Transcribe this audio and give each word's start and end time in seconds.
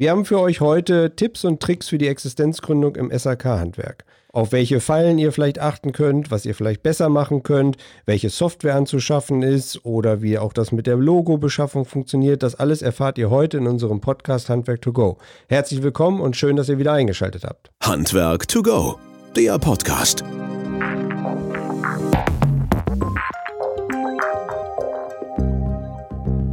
Wir 0.00 0.12
haben 0.12 0.24
für 0.24 0.40
euch 0.40 0.62
heute 0.62 1.14
Tipps 1.14 1.44
und 1.44 1.60
Tricks 1.60 1.90
für 1.90 1.98
die 1.98 2.08
Existenzgründung 2.08 2.96
im 2.96 3.10
SAK-Handwerk. 3.10 4.06
Auf 4.32 4.50
welche 4.50 4.80
Fallen 4.80 5.18
ihr 5.18 5.30
vielleicht 5.30 5.58
achten 5.58 5.92
könnt, 5.92 6.30
was 6.30 6.46
ihr 6.46 6.54
vielleicht 6.54 6.82
besser 6.82 7.10
machen 7.10 7.42
könnt, 7.42 7.76
welche 8.06 8.30
Software 8.30 8.76
anzuschaffen 8.76 9.42
ist 9.42 9.84
oder 9.84 10.22
wie 10.22 10.38
auch 10.38 10.54
das 10.54 10.72
mit 10.72 10.86
der 10.86 10.96
Logo-Beschaffung 10.96 11.84
funktioniert, 11.84 12.42
das 12.42 12.54
alles 12.54 12.80
erfahrt 12.80 13.18
ihr 13.18 13.28
heute 13.28 13.58
in 13.58 13.66
unserem 13.66 14.00
Podcast 14.00 14.48
Handwerk 14.48 14.80
to 14.80 14.94
go. 14.94 15.18
Herzlich 15.50 15.82
willkommen 15.82 16.22
und 16.22 16.34
schön, 16.34 16.56
dass 16.56 16.70
ihr 16.70 16.78
wieder 16.78 16.94
eingeschaltet 16.94 17.44
habt. 17.44 17.70
Handwerk 17.82 18.48
to 18.48 18.62
go, 18.62 18.98
der 19.36 19.58
Podcast. 19.58 20.24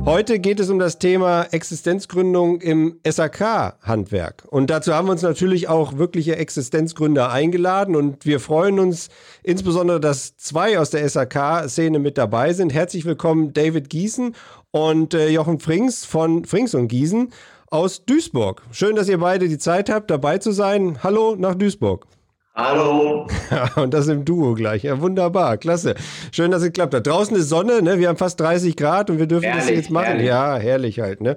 Heute 0.08 0.40
geht 0.40 0.62
es 0.62 0.70
um 0.70 0.80
das 0.80 1.00
Thema 1.00 1.48
Existenzgründung 1.52 2.62
im 2.62 2.98
SAK-Handwerk. 3.06 4.46
Und 4.50 4.70
dazu 4.70 4.94
haben 4.94 5.10
wir 5.10 5.12
uns 5.12 5.22
natürlich 5.22 5.68
auch 5.68 5.98
wirkliche 5.98 6.38
Existenzgründer 6.38 7.30
eingeladen. 7.30 7.94
Und 7.94 8.26
wir 8.26 8.40
freuen 8.40 8.80
uns 8.80 9.10
insbesondere, 9.44 10.00
dass 10.00 10.38
zwei 10.38 10.80
aus 10.80 10.92
der 10.92 11.10
SAK-Szene 11.10 12.00
mit 12.00 12.18
dabei 12.18 12.54
sind. 12.54 12.74
Herzlich 12.74 13.04
willkommen 13.04 13.52
David 13.52 13.90
Giesen 13.90 14.34
und 14.72 15.14
äh, 15.14 15.28
Jochen 15.28 15.60
Frings 15.60 16.06
von 16.06 16.46
Frings 16.46 16.74
und 16.74 16.88
Giesen 16.88 17.34
aus 17.70 18.06
Duisburg. 18.06 18.62
Schön, 18.72 18.96
dass 18.96 19.10
ihr 19.10 19.18
beide 19.18 19.50
die 19.50 19.58
Zeit 19.58 19.90
habt, 19.90 20.10
dabei 20.10 20.38
zu 20.38 20.54
sein. 20.54 21.04
Hallo 21.04 21.36
nach 21.38 21.56
Duisburg. 21.56 22.08
Hallo. 22.58 23.28
und 23.76 23.94
das 23.94 24.08
im 24.08 24.26
Duo 24.26 24.56
gleich. 24.56 24.82
Ja, 24.82 25.00
wunderbar. 25.00 25.58
Klasse. 25.58 25.94
Schön, 26.32 26.50
dass 26.50 26.62
es 26.62 26.70
geklappt 26.70 26.96
hat. 26.96 27.06
Draußen 27.06 27.38
ist 27.38 27.50
Sonne, 27.50 27.84
ne? 27.84 28.00
Wir 28.00 28.10
haben 28.10 28.18
fast 28.18 28.40
30 28.40 28.76
Grad 28.76 29.12
und 29.12 29.20
wir 29.20 29.28
dürfen 29.28 29.44
herrlich, 29.44 29.68
das 29.68 29.76
jetzt 29.76 29.92
machen. 29.92 30.06
Herrlich. 30.08 30.26
Ja, 30.26 30.56
herrlich 30.58 31.00
halt, 31.00 31.22
ne? 31.22 31.36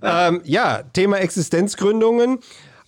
Ja, 0.00 0.28
ähm, 0.28 0.40
ja 0.44 0.82
Thema 0.92 1.16
Existenzgründungen. 1.16 2.38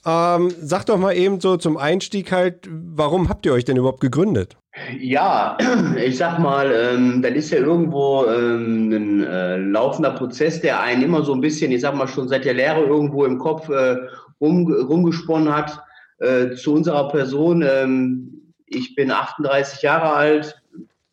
Ähm, 0.07 0.53
sag 0.61 0.85
doch 0.87 0.99
mal 0.99 1.17
eben 1.17 1.41
so 1.41 1.57
zum 1.57 1.77
Einstieg 1.77 2.31
halt, 2.31 2.69
warum 2.71 3.29
habt 3.29 3.45
ihr 3.45 3.53
euch 3.53 3.65
denn 3.65 3.77
überhaupt 3.77 4.01
gegründet? 4.01 4.57
Ja, 5.01 5.59
ich 5.97 6.17
sag 6.17 6.39
mal, 6.39 6.71
ähm, 6.71 7.23
dann 7.23 7.35
ist 7.35 7.51
ja 7.51 7.59
irgendwo 7.59 8.25
ähm, 8.27 8.93
ein 8.93 9.25
äh, 9.25 9.57
laufender 9.57 10.13
Prozess, 10.13 10.61
der 10.61 10.81
einen 10.81 11.03
immer 11.03 11.25
so 11.25 11.35
ein 11.35 11.41
bisschen, 11.41 11.73
ich 11.73 11.81
sag 11.81 11.97
mal 11.97 12.07
schon 12.07 12.29
seit 12.29 12.45
der 12.45 12.55
Lehre 12.55 12.83
irgendwo 12.83 13.25
im 13.25 13.39
Kopf 13.39 13.69
äh, 13.69 13.97
rum, 14.41 14.73
rumgesponnen 14.73 15.53
hat. 15.53 15.83
Äh, 16.19 16.55
zu 16.55 16.75
unserer 16.75 17.09
Person. 17.09 17.63
Ähm, 17.63 18.53
ich 18.67 18.95
bin 18.95 19.11
38 19.11 19.83
Jahre 19.83 20.13
alt. 20.13 20.63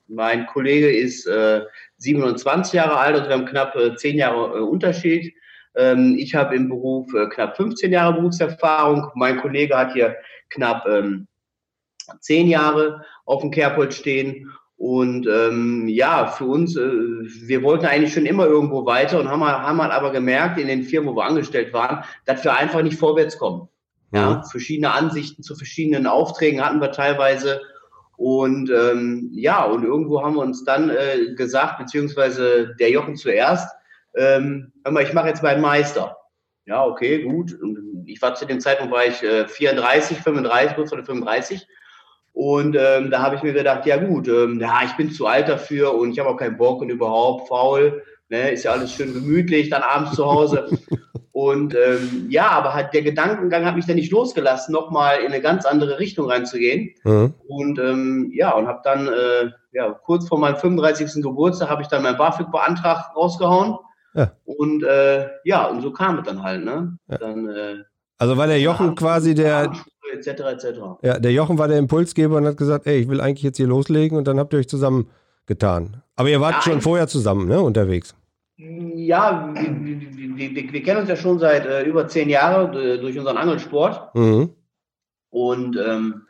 Mein 0.07 0.45
Kollege 0.45 0.91
ist 0.91 1.25
äh, 1.25 1.61
27 1.97 2.73
Jahre 2.73 2.97
alt, 2.97 3.15
also 3.15 3.29
wir 3.29 3.37
haben 3.37 3.45
knapp 3.45 3.75
äh, 3.75 3.95
10 3.95 4.17
Jahre 4.17 4.57
äh, 4.57 4.61
Unterschied. 4.61 5.33
Ähm, 5.75 6.15
ich 6.19 6.35
habe 6.35 6.55
im 6.55 6.69
Beruf 6.69 7.13
äh, 7.13 7.27
knapp 7.27 7.55
15 7.57 7.91
Jahre 7.91 8.13
Berufserfahrung. 8.13 9.09
Mein 9.15 9.39
Kollege 9.39 9.75
hat 9.75 9.93
hier 9.93 10.15
knapp 10.49 10.85
ähm, 10.87 11.27
10 12.19 12.47
Jahre 12.47 13.03
auf 13.25 13.41
dem 13.41 13.51
Kerbholz 13.51 13.95
stehen. 13.95 14.51
Und 14.77 15.27
ähm, 15.27 15.87
ja, 15.87 16.27
für 16.27 16.45
uns, 16.45 16.75
wir 16.75 17.61
wollten 17.61 17.85
eigentlich 17.85 18.13
schon 18.13 18.25
immer 18.25 18.47
irgendwo 18.47 18.83
weiter 18.85 19.19
und 19.19 19.29
haben, 19.29 19.43
haben 19.43 19.79
aber 19.79 20.11
gemerkt 20.11 20.59
in 20.59 20.67
den 20.67 20.83
Firmen, 20.83 21.11
wo 21.11 21.17
wir 21.17 21.25
angestellt 21.25 21.71
waren, 21.71 22.03
dass 22.25 22.43
wir 22.43 22.55
einfach 22.55 22.81
nicht 22.81 22.97
vorwärts 22.97 23.37
kommen. 23.37 23.69
Ja, 24.13 24.43
verschiedene 24.43 24.91
Ansichten 24.91 25.41
zu 25.41 25.55
verschiedenen 25.55 26.05
Aufträgen 26.05 26.63
hatten 26.63 26.81
wir 26.81 26.91
teilweise. 26.91 27.61
Und 28.17 28.69
ähm, 28.69 29.29
ja, 29.33 29.63
und 29.63 29.83
irgendwo 29.83 30.21
haben 30.21 30.35
wir 30.35 30.41
uns 30.41 30.63
dann 30.63 30.89
äh, 30.89 31.33
gesagt, 31.35 31.79
beziehungsweise 31.79 32.75
der 32.79 32.91
Jochen 32.91 33.15
zuerst, 33.15 33.67
ähm, 34.15 34.73
hör 34.83 34.91
mal, 34.91 35.03
ich 35.03 35.13
mache 35.13 35.29
jetzt 35.29 35.41
meinen 35.41 35.61
Meister. 35.61 36.17
Ja, 36.65 36.85
okay, 36.85 37.23
gut. 37.23 37.59
Und 37.59 38.03
ich 38.05 38.21
war 38.21 38.35
zu 38.35 38.45
dem 38.45 38.59
Zeitpunkt 38.59 38.93
war 38.93 39.05
ich 39.05 39.23
äh, 39.23 39.47
34, 39.47 40.19
35, 40.19 40.75
kurz 40.75 40.91
oder 40.91 41.03
35. 41.03 41.67
Und 42.33 42.77
ähm, 42.79 43.11
da 43.11 43.21
habe 43.21 43.35
ich 43.35 43.43
mir 43.43 43.53
gedacht, 43.53 43.85
ja 43.85 43.97
gut, 43.97 44.27
ähm, 44.27 44.59
ja, 44.59 44.81
ich 44.85 44.93
bin 44.93 45.11
zu 45.11 45.27
alt 45.27 45.49
dafür 45.49 45.95
und 45.95 46.11
ich 46.11 46.19
habe 46.19 46.29
auch 46.29 46.37
keinen 46.37 46.57
Bock 46.57 46.81
und 46.81 46.89
überhaupt 46.89 47.47
faul. 47.47 48.03
Ne, 48.29 48.51
ist 48.51 48.63
ja 48.63 48.71
alles 48.71 48.93
schön 48.93 49.13
gemütlich, 49.13 49.69
dann 49.69 49.81
abends 49.81 50.15
zu 50.15 50.25
Hause. 50.25 50.69
Und 51.33 51.75
ähm, 51.75 52.27
ja, 52.29 52.49
aber 52.49 52.73
halt 52.73 52.93
der 52.93 53.03
Gedankengang 53.03 53.65
hat 53.65 53.75
mich 53.75 53.85
dann 53.85 53.95
nicht 53.95 54.11
losgelassen, 54.11 54.73
nochmal 54.73 55.19
in 55.19 55.27
eine 55.27 55.41
ganz 55.41 55.65
andere 55.65 55.97
Richtung 55.97 56.29
reinzugehen. 56.29 56.93
Mhm. 57.03 57.33
Und 57.47 57.79
ähm, 57.79 58.31
ja, 58.33 58.53
und 58.53 58.67
habe 58.67 58.81
dann 58.83 59.07
äh, 59.07 59.51
ja, 59.71 59.91
kurz 60.03 60.27
vor 60.27 60.39
meinem 60.39 60.57
35. 60.57 61.23
Geburtstag 61.23 61.69
habe 61.69 61.81
ich 61.81 61.87
dann 61.87 62.03
meinen 62.03 62.17
BAföG-Beantrag 62.17 63.15
rausgehauen. 63.15 63.77
Ja. 64.13 64.31
Und 64.43 64.83
äh, 64.83 65.29
ja, 65.45 65.67
und 65.67 65.81
so 65.81 65.93
kam 65.93 66.19
es 66.19 66.25
dann 66.25 66.43
halt. 66.43 66.65
Ne? 66.65 66.97
Ja. 67.07 67.17
Dann, 67.17 67.47
äh, 67.47 67.75
also 68.17 68.37
war 68.37 68.47
der 68.47 68.59
Jochen 68.59 68.95
quasi 68.95 69.33
der 69.33 69.71
etc. 70.13 70.27
etc. 70.27 70.65
Ja, 71.01 71.19
der 71.19 71.31
Jochen 71.31 71.57
war 71.57 71.69
der 71.69 71.77
Impulsgeber 71.77 72.37
und 72.37 72.45
hat 72.45 72.57
gesagt, 72.57 72.85
ey, 72.87 72.99
ich 72.99 73.07
will 73.07 73.21
eigentlich 73.21 73.43
jetzt 73.43 73.57
hier 73.57 73.67
loslegen 73.67 74.17
und 74.17 74.27
dann 74.27 74.39
habt 74.39 74.53
ihr 74.53 74.59
euch 74.59 74.67
zusammen 74.67 75.09
getan. 75.45 76.03
Aber 76.15 76.29
ihr 76.29 76.41
wart 76.41 76.55
ja, 76.55 76.61
schon 76.61 76.81
vorher 76.81 77.07
zusammen, 77.07 77.47
ne, 77.47 77.61
unterwegs. 77.61 78.15
Ja, 78.95 79.51
wir, 79.55 80.53
wir, 80.53 80.73
wir, 80.73 80.83
kennen 80.83 80.99
uns 80.99 81.09
ja 81.09 81.15
schon 81.15 81.39
seit 81.39 81.65
äh, 81.65 81.83
über 81.83 82.07
zehn 82.07 82.29
Jahren 82.29 82.75
äh, 82.75 82.99
durch 82.99 83.17
unseren 83.17 83.37
Angelsport. 83.37 84.13
Mhm. 84.13 84.51
Und 85.31 85.77
ähm, 85.83 86.23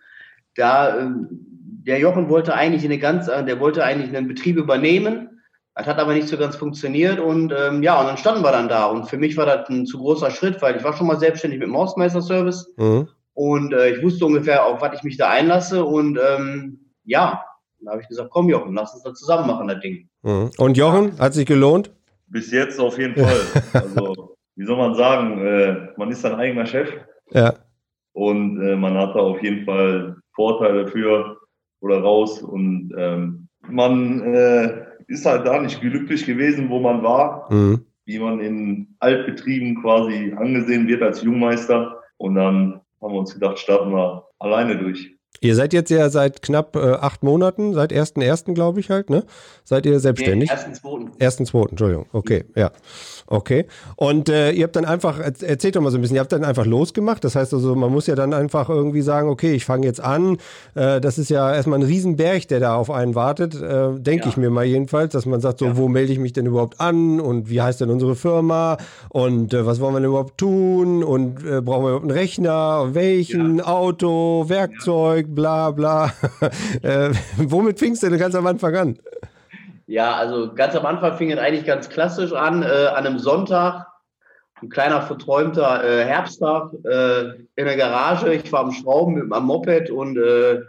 da, 0.56 0.98
äh, 0.98 1.10
der 1.20 2.00
Jochen 2.00 2.30
wollte 2.30 2.54
eigentlich 2.54 2.86
eine 2.86 3.00
ganz, 3.00 3.28
äh, 3.28 3.44
der 3.44 3.60
wollte 3.60 3.84
eigentlich 3.84 4.16
einen 4.16 4.30
Betrieb 4.30 4.56
übernehmen. 4.56 5.42
Das 5.76 5.88
hat 5.88 6.00
aber 6.00 6.14
nicht 6.14 6.30
so 6.30 6.38
ganz 6.38 6.56
funktioniert 6.56 7.20
und 7.20 7.54
ähm, 7.58 7.82
ja, 7.82 8.00
und 8.00 8.08
dann 8.08 8.18
standen 8.18 8.44
wir 8.44 8.52
dann 8.52 8.70
da. 8.70 8.86
Und 8.86 9.10
für 9.10 9.18
mich 9.18 9.36
war 9.36 9.46
das 9.46 9.70
ein 9.70 9.86
zu 9.86 9.98
großer 9.98 10.30
Schritt, 10.30 10.62
weil 10.62 10.78
ich 10.78 10.84
war 10.84 10.94
schon 10.94 11.08
mal 11.08 11.20
selbstständig 11.20 11.60
mit 11.60 11.68
dem 11.68 11.78
Hausmeister-Service 11.78 12.74
mhm. 12.78 13.08
und 13.34 13.74
äh, 13.74 13.96
ich 13.96 14.04
wusste 14.04 14.26
ungefähr, 14.26 14.66
auf 14.66 14.82
was 14.82 14.96
ich 14.96 15.04
mich 15.04 15.18
da 15.18 15.30
einlasse. 15.30 15.84
Und 15.84 16.20
ähm, 16.20 16.92
ja, 17.06 17.44
da 17.80 17.92
habe 17.92 18.02
ich 18.02 18.08
gesagt, 18.08 18.30
komm 18.32 18.50
Jochen, 18.50 18.74
lass 18.74 18.94
uns 18.94 19.04
da 19.04 19.14
zusammen 19.14 19.48
machen, 19.48 19.68
das 19.70 19.80
Ding. 19.80 20.10
Mhm. 20.24 20.52
Und 20.58 20.78
Jochen, 20.78 21.18
hat 21.20 21.34
sich 21.34 21.46
gelohnt? 21.46 21.92
Bis 22.32 22.50
jetzt 22.52 22.80
auf 22.80 22.98
jeden 22.98 23.16
Fall. 23.16 23.42
Also, 23.74 24.38
wie 24.56 24.66
soll 24.66 24.78
man 24.78 24.96
sagen, 24.96 25.46
äh, 25.46 25.90
man 25.98 26.12
ist 26.12 26.22
sein 26.22 26.36
eigener 26.36 26.66
Chef. 26.66 26.90
Ja. 27.32 27.54
Und 28.14 28.62
äh, 28.62 28.76
man 28.76 28.98
hat 28.98 29.16
da 29.16 29.20
auf 29.20 29.42
jeden 29.44 29.66
Fall 29.66 30.16
Vorteile 30.34 30.88
für 30.88 31.38
oder 31.82 32.00
raus. 32.00 32.42
Und 32.42 32.94
ähm, 32.98 33.48
man 33.68 34.22
äh, 34.34 34.86
ist 35.08 35.26
halt 35.26 35.46
da 35.46 35.60
nicht 35.60 35.82
glücklich 35.82 36.26
gewesen, 36.26 36.70
wo 36.70 36.80
man 36.80 37.04
war. 37.04 37.52
Mhm. 37.52 37.86
Wie 38.06 38.20
man 38.20 38.40
in 38.40 38.96
Altbetrieben 39.00 39.82
quasi 39.82 40.34
angesehen 40.38 40.88
wird 40.88 41.02
als 41.04 41.22
Jungmeister. 41.22 42.02
Und 42.18 42.36
dann 42.36 42.82
haben 43.02 43.14
wir 43.14 43.20
uns 43.20 43.34
gedacht, 43.34 43.60
starten 43.60 43.92
wir 43.92 44.26
alleine 44.40 44.78
durch. 44.78 45.18
Ihr 45.40 45.56
seid 45.56 45.74
jetzt 45.74 45.90
ja 45.90 46.10
seit 46.10 46.42
knapp 46.42 46.76
äh, 46.76 46.80
acht 46.80 47.24
Monaten, 47.24 47.74
seit 47.74 47.92
1.1. 47.92 48.54
glaube 48.54 48.80
ich 48.80 48.90
halt, 48.92 49.10
ne? 49.10 49.24
Seid 49.64 49.86
ihr 49.86 50.00
selbstständig? 50.00 50.52
Nee, 50.52 50.80
1.2. 51.20 51.20
1.2. 51.20 51.70
Entschuldigung. 51.70 52.06
Okay, 52.12 52.46
ja. 52.56 52.72
Okay. 53.32 53.66
Und 53.96 54.28
äh, 54.28 54.52
ihr 54.52 54.66
habt 54.66 54.76
dann 54.76 54.84
einfach, 54.84 55.20
erzählt 55.20 55.78
doch 55.78 55.82
mal 55.82 55.90
so 55.90 55.98
ein 55.98 56.02
bisschen, 56.02 56.16
ihr 56.16 56.20
habt 56.20 56.34
dann 56.34 56.44
einfach 56.44 56.66
losgemacht. 56.66 57.24
Das 57.24 57.36
heißt 57.36 57.54
also, 57.54 57.76
man 57.76 57.90
muss 57.90 58.06
ja 58.08 58.16
dann 58.16 58.34
einfach 58.34 58.68
irgendwie 58.68 59.02
sagen, 59.02 59.30
okay, 59.30 59.54
ich 59.54 59.64
fange 59.64 59.88
jetzt 59.88 60.02
an. 60.02 60.38
Äh, 60.76 61.00
das 61.00 61.18
ist 61.18 61.30
ja 61.30 61.54
erstmal 61.54 61.80
ein 61.80 61.86
Riesenberg, 61.86 62.50
der 62.50 62.60
da 62.60 62.76
auf 62.76 62.92
einen 62.92 63.16
wartet, 63.16 63.56
äh, 63.56 63.94
denke 63.98 64.26
ja. 64.26 64.30
ich 64.30 64.38
mir 64.38 64.50
mal 64.50 64.66
jedenfalls, 64.66 65.14
dass 65.14 65.26
man 65.26 65.40
sagt, 65.40 65.60
so, 65.60 65.66
ja. 65.66 65.78
wo 65.78 65.88
melde 65.88 66.12
ich 66.12 66.20
mich 66.20 66.34
denn 66.34 66.46
überhaupt 66.46 66.82
an 66.82 67.22
und 67.22 67.50
wie 67.50 67.62
heißt 67.62 67.80
denn 67.80 67.90
unsere 67.90 68.16
Firma 68.16 68.78
und 69.10 69.54
äh, 69.54 69.66
was 69.66 69.80
wollen 69.80 69.94
wir 69.94 70.02
denn 70.02 70.10
überhaupt 70.10 70.38
tun 70.38 71.02
und 71.02 71.46
äh, 71.46 71.62
brauchen 71.62 71.84
wir 71.84 71.90
überhaupt 71.90 72.04
einen 72.04 72.12
Rechner, 72.12 72.94
welchen, 72.94 73.60
ja. 73.60 73.68
Auto, 73.68 74.50
Werkzeug, 74.50 75.21
bla 75.28 75.72
bla. 75.72 76.12
Äh, 76.82 77.12
womit 77.38 77.80
fingst 77.80 78.02
du 78.04 78.10
denn 78.10 78.20
ganz 78.20 78.34
am 78.34 78.48
Anfang 78.48 78.76
an? 78.76 79.00
Ja, 79.88 80.16
also 80.16 80.54
ganz 80.54 80.76
am 80.76 80.86
Anfang 80.86 81.18
fing 81.18 81.32
es 81.32 81.40
eigentlich 81.40 81.66
ganz 81.66 81.90
klassisch 81.90 82.34
an, 82.34 82.64
äh, 82.64 82.66
an 82.66 83.06
einem 83.06 83.20
Sonntag, 83.20 83.88
ein 84.62 84.70
kleiner 84.70 85.02
verträumter 85.02 85.84
äh, 85.84 86.06
Herbsttag 86.06 86.74
äh, 86.86 87.22
in 87.56 87.66
der 87.66 87.78
Garage. 87.78 88.34
Ich 88.34 88.52
war 88.52 88.62
am 88.62 88.72
Schrauben 88.72 89.16
mit 89.16 89.28
meinem 89.28 89.46
Moped 89.46 89.90
und 89.90 90.18
äh, 90.18 90.62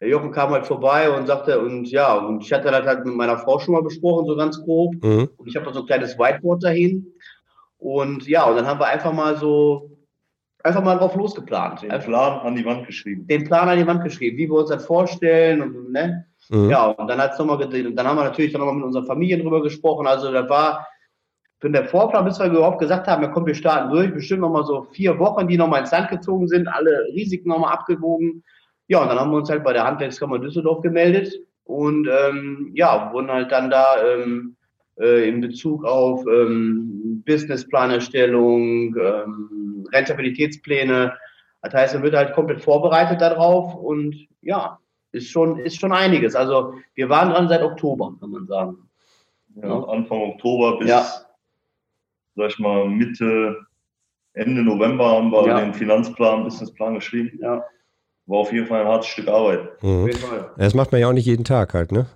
der 0.00 0.08
Jochen 0.08 0.30
kam 0.30 0.50
halt 0.50 0.66
vorbei 0.66 1.10
und 1.10 1.26
sagte, 1.26 1.58
und 1.58 1.90
ja, 1.90 2.14
und 2.14 2.44
ich 2.44 2.52
hatte 2.52 2.70
das 2.70 2.86
halt 2.86 3.04
mit 3.04 3.14
meiner 3.14 3.38
Frau 3.38 3.58
schon 3.58 3.74
mal 3.74 3.82
besprochen, 3.82 4.26
so 4.26 4.36
ganz 4.36 4.62
grob. 4.62 4.94
Mhm. 5.02 5.28
Und 5.36 5.48
ich 5.48 5.56
habe 5.56 5.66
da 5.66 5.72
so 5.72 5.80
ein 5.80 5.86
kleines 5.86 6.18
Whiteboard 6.18 6.62
dahin. 6.62 7.12
Und 7.78 8.26
ja, 8.28 8.44
und 8.44 8.56
dann 8.56 8.66
haben 8.66 8.80
wir 8.80 8.86
einfach 8.86 9.12
mal 9.12 9.36
so, 9.36 9.90
einfach 10.64 10.82
mal 10.82 10.96
drauf 10.96 11.14
losgeplant. 11.14 11.82
Den 11.82 12.00
Plan 12.00 12.40
an 12.40 12.56
die 12.56 12.64
Wand 12.64 12.86
geschrieben. 12.86 13.26
Den 13.26 13.44
Plan 13.44 13.68
an 13.68 13.78
die 13.78 13.86
Wand 13.86 14.02
geschrieben, 14.02 14.36
wie 14.36 14.48
wir 14.48 14.56
uns 14.56 14.70
das 14.70 14.86
vorstellen 14.86 15.62
und, 15.62 15.92
ne? 15.92 16.26
Mhm. 16.50 16.70
Ja, 16.70 16.86
und 16.86 17.08
dann 17.08 17.20
hat's 17.20 17.38
noch 17.38 17.46
mal, 17.46 17.58
dann 17.58 18.06
haben 18.06 18.16
wir 18.16 18.24
natürlich 18.24 18.52
dann 18.52 18.60
nochmal 18.60 18.76
mit 18.76 18.84
unserer 18.84 19.06
Familie 19.06 19.38
drüber 19.38 19.62
gesprochen. 19.62 20.06
Also 20.06 20.32
da 20.32 20.48
war 20.48 20.86
für 21.60 21.70
der 21.70 21.84
Vorplan, 21.84 22.24
bis 22.24 22.38
wir 22.38 22.46
überhaupt 22.46 22.78
gesagt 22.78 23.06
haben, 23.06 23.22
ja 23.22 23.28
komm, 23.28 23.46
wir 23.46 23.54
starten 23.54 23.90
durch, 23.90 24.12
bestimmt 24.12 24.40
nochmal 24.40 24.64
so 24.64 24.82
vier 24.92 25.18
Wochen, 25.18 25.48
die 25.48 25.58
nochmal 25.58 25.80
ins 25.80 25.90
Land 25.90 26.08
gezogen 26.08 26.46
sind, 26.48 26.68
alle 26.68 27.04
Risiken 27.14 27.48
nochmal 27.48 27.72
abgewogen. 27.72 28.44
Ja, 28.86 29.02
und 29.02 29.08
dann 29.08 29.18
haben 29.18 29.30
wir 29.30 29.38
uns 29.38 29.50
halt 29.50 29.64
bei 29.64 29.72
der 29.72 29.84
Handwerkskammer 29.84 30.38
Düsseldorf 30.38 30.82
gemeldet 30.82 31.34
und 31.64 32.08
ähm, 32.08 32.70
ja, 32.74 33.12
wurden 33.12 33.30
halt 33.30 33.52
dann 33.52 33.70
da 33.70 34.02
ähm, 34.02 34.56
äh, 35.00 35.28
in 35.28 35.40
Bezug 35.40 35.84
auf 35.84 36.24
ähm, 36.26 37.22
Businessplanerstellung, 37.26 38.96
ähm, 38.96 39.86
Rentabilitätspläne. 39.92 41.14
Das 41.62 41.74
heißt, 41.74 41.94
man 41.94 42.02
wird 42.02 42.14
halt 42.14 42.34
komplett 42.34 42.62
vorbereitet 42.62 43.20
darauf 43.20 43.74
und 43.74 44.16
ja, 44.42 44.78
ist 45.12 45.30
schon, 45.30 45.58
ist 45.58 45.80
schon 45.80 45.92
einiges. 45.92 46.34
Also 46.34 46.74
wir 46.94 47.08
waren 47.08 47.30
dran 47.30 47.48
seit 47.48 47.62
Oktober, 47.62 48.14
kann 48.20 48.30
man 48.30 48.46
sagen. 48.46 48.78
Ja, 49.62 49.82
Anfang 49.84 50.18
Oktober 50.20 50.78
bis, 50.78 50.88
ja. 50.88 51.04
sag 52.36 52.50
ich 52.50 52.58
mal, 52.58 52.88
Mitte, 52.88 53.56
Ende 54.34 54.62
November 54.62 55.10
haben 55.10 55.30
wir 55.30 55.46
ja. 55.46 55.60
den 55.60 55.74
Finanzplan, 55.74 56.44
Businessplan 56.44 56.94
geschrieben. 56.94 57.38
Ja. 57.42 57.64
War 58.26 58.38
auf 58.38 58.52
jeden 58.52 58.66
Fall 58.66 58.82
ein 58.82 58.86
hartes 58.86 59.08
Stück 59.08 59.26
Arbeit. 59.26 59.82
Mhm. 59.82 60.10
Das 60.56 60.74
macht 60.74 60.92
man 60.92 61.00
ja 61.00 61.08
auch 61.08 61.12
nicht 61.12 61.26
jeden 61.26 61.44
Tag 61.44 61.74
halt, 61.74 61.92
ne? 61.92 62.06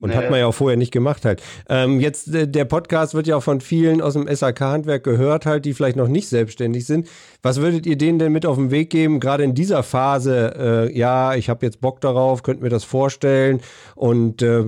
Und 0.00 0.10
nee. 0.10 0.16
hat 0.16 0.30
man 0.30 0.38
ja 0.38 0.46
auch 0.46 0.54
vorher 0.54 0.76
nicht 0.76 0.92
gemacht 0.92 1.24
halt. 1.24 1.42
Ähm, 1.68 1.98
jetzt, 1.98 2.32
äh, 2.32 2.46
der 2.46 2.64
Podcast 2.64 3.14
wird 3.14 3.26
ja 3.26 3.36
auch 3.36 3.42
von 3.42 3.60
vielen 3.60 4.00
aus 4.00 4.12
dem 4.12 4.28
SAK-Handwerk 4.28 5.02
gehört 5.02 5.44
halt, 5.44 5.64
die 5.64 5.74
vielleicht 5.74 5.96
noch 5.96 6.06
nicht 6.06 6.28
selbstständig 6.28 6.86
sind. 6.86 7.08
Was 7.42 7.60
würdet 7.60 7.84
ihr 7.84 7.98
denen 7.98 8.20
denn 8.20 8.32
mit 8.32 8.46
auf 8.46 8.56
den 8.56 8.70
Weg 8.70 8.90
geben, 8.90 9.18
gerade 9.18 9.42
in 9.42 9.54
dieser 9.54 9.82
Phase? 9.82 10.88
Äh, 10.88 10.96
ja, 10.96 11.34
ich 11.34 11.48
habe 11.48 11.66
jetzt 11.66 11.80
Bock 11.80 12.00
darauf, 12.00 12.44
könnt 12.44 12.62
mir 12.62 12.68
das 12.68 12.84
vorstellen 12.84 13.60
und 13.96 14.40
äh, 14.42 14.64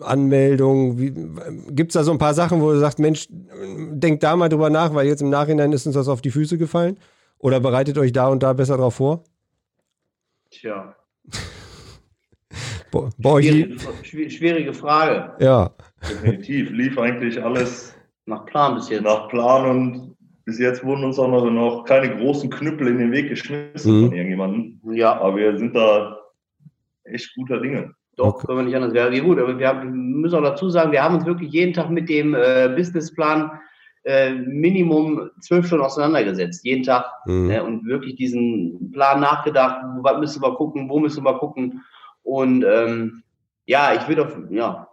Anmeldung? 0.00 0.96
Gibt 1.74 1.90
es 1.90 1.94
da 1.94 2.04
so 2.04 2.12
ein 2.12 2.18
paar 2.18 2.34
Sachen, 2.34 2.60
wo 2.60 2.70
du 2.70 2.78
sagst, 2.78 2.98
Mensch, 2.98 3.28
denkt 3.30 4.22
da 4.22 4.36
mal 4.36 4.48
drüber 4.48 4.68
nach, 4.68 4.94
weil 4.94 5.06
jetzt 5.06 5.22
im 5.22 5.30
Nachhinein 5.30 5.72
ist 5.72 5.86
uns 5.86 5.94
das 5.94 6.08
auf 6.08 6.20
die 6.20 6.30
Füße 6.30 6.58
gefallen? 6.58 6.98
Oder 7.38 7.60
bereitet 7.60 7.98
euch 7.98 8.12
da 8.12 8.28
und 8.28 8.42
da 8.42 8.52
besser 8.52 8.76
drauf 8.76 8.96
vor? 8.96 9.24
Tja. 10.50 10.96
Schwierige, 13.22 14.30
schwierige 14.30 14.72
Frage. 14.72 15.32
Ja. 15.40 15.70
Definitiv. 16.02 16.70
Lief 16.70 16.98
eigentlich 16.98 17.42
alles 17.42 17.96
nach 18.26 18.44
Plan 18.46 18.74
bis 18.74 18.88
jetzt. 18.88 19.02
Nach 19.02 19.28
Plan 19.28 19.70
und 19.70 20.16
bis 20.44 20.58
jetzt 20.58 20.84
wurden 20.84 21.04
uns 21.04 21.18
auch 21.18 21.28
noch, 21.28 21.48
noch 21.50 21.84
keine 21.84 22.16
großen 22.16 22.50
Knüppel 22.50 22.88
in 22.88 22.98
den 22.98 23.12
Weg 23.12 23.28
geschmissen 23.28 24.00
mhm. 24.00 24.06
von 24.06 24.12
irgendjemandem. 24.16 24.80
Ja. 24.92 25.20
Aber 25.20 25.36
wir 25.36 25.58
sind 25.58 25.74
da 25.74 26.18
echt 27.04 27.34
guter 27.34 27.60
Dinge. 27.60 27.92
Doch, 28.16 28.34
okay. 28.34 28.46
können 28.46 28.58
wir 28.58 28.64
nicht 28.64 28.76
anders. 28.76 28.94
Ja, 28.94 29.08
gut, 29.20 29.38
aber 29.38 29.58
wir, 29.58 29.68
haben, 29.68 30.20
müssen 30.20 30.36
auch 30.36 30.42
dazu 30.42 30.70
sagen, 30.70 30.92
wir 30.92 31.02
haben 31.02 31.16
uns 31.16 31.26
wirklich 31.26 31.52
jeden 31.52 31.74
Tag 31.74 31.90
mit 31.90 32.08
dem 32.08 32.34
äh, 32.34 32.72
Businessplan 32.74 33.50
äh, 34.04 34.32
Minimum 34.32 35.30
zwölf 35.40 35.66
Stunden 35.66 35.84
auseinandergesetzt, 35.84 36.64
jeden 36.64 36.84
Tag. 36.84 37.06
Mhm. 37.26 37.48
Ne, 37.48 37.62
und 37.62 37.84
wirklich 37.86 38.16
diesen 38.16 38.90
Plan 38.92 39.20
nachgedacht, 39.20 39.82
was 40.00 40.18
müssen 40.18 40.42
wir 40.42 40.54
gucken, 40.54 40.88
wo 40.88 40.98
müssen 40.98 41.24
wir 41.24 41.34
gucken. 41.34 41.82
Und 42.26 42.64
ähm, 42.64 43.22
ja, 43.66 43.94
ich 43.94 44.08
würde 44.08 44.26
auf, 44.26 44.36
ja, 44.50 44.88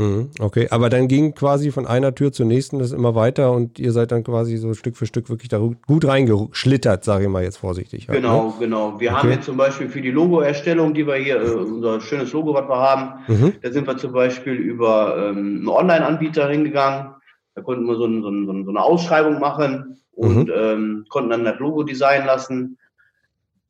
Mhm, 0.00 0.30
okay, 0.40 0.68
aber 0.70 0.88
dann 0.88 1.08
ging 1.08 1.34
quasi 1.34 1.70
von 1.72 1.86
einer 1.86 2.14
Tür 2.14 2.32
zur 2.32 2.46
nächsten 2.46 2.78
das 2.78 2.92
immer 2.92 3.14
weiter 3.14 3.52
und 3.52 3.78
ihr 3.78 3.92
seid 3.92 4.12
dann 4.12 4.24
quasi 4.24 4.56
so 4.56 4.72
Stück 4.72 4.96
für 4.96 5.04
Stück 5.04 5.28
wirklich 5.28 5.50
da 5.50 5.58
gut 5.58 6.06
reingeschlittert, 6.06 7.04
sage 7.04 7.24
ich 7.24 7.30
mal 7.30 7.42
jetzt 7.42 7.58
vorsichtig. 7.58 8.08
Halt, 8.08 8.22
genau, 8.22 8.46
ne? 8.46 8.52
genau. 8.60 8.98
Wir 8.98 9.10
okay. 9.10 9.18
haben 9.18 9.30
jetzt 9.30 9.44
zum 9.44 9.58
Beispiel 9.58 9.88
für 9.88 10.00
die 10.00 10.10
Logoerstellung, 10.10 10.94
die 10.94 11.06
wir 11.06 11.16
hier, 11.16 11.42
äh, 11.42 11.50
unser 11.50 12.00
schönes 12.00 12.32
Logo, 12.32 12.54
was 12.54 12.66
wir 12.66 12.76
haben, 12.76 13.24
mhm. 13.28 13.52
da 13.60 13.72
sind 13.72 13.86
wir 13.86 13.98
zum 13.98 14.12
Beispiel 14.12 14.54
über 14.54 15.16
ähm, 15.18 15.58
einen 15.58 15.68
Online-Anbieter 15.68 16.48
hingegangen. 16.48 17.12
Da 17.54 17.60
konnten 17.60 17.84
wir 17.84 17.96
so, 17.96 18.06
ein, 18.06 18.22
so, 18.22 18.28
ein, 18.30 18.64
so 18.64 18.70
eine 18.70 18.82
Ausschreibung 18.82 19.38
machen 19.38 19.98
und 20.12 20.46
mhm. 20.46 20.54
ähm, 20.54 21.06
konnten 21.10 21.30
dann 21.30 21.44
das 21.44 21.58
Logo 21.58 21.82
designen 21.82 22.26
lassen. 22.26 22.78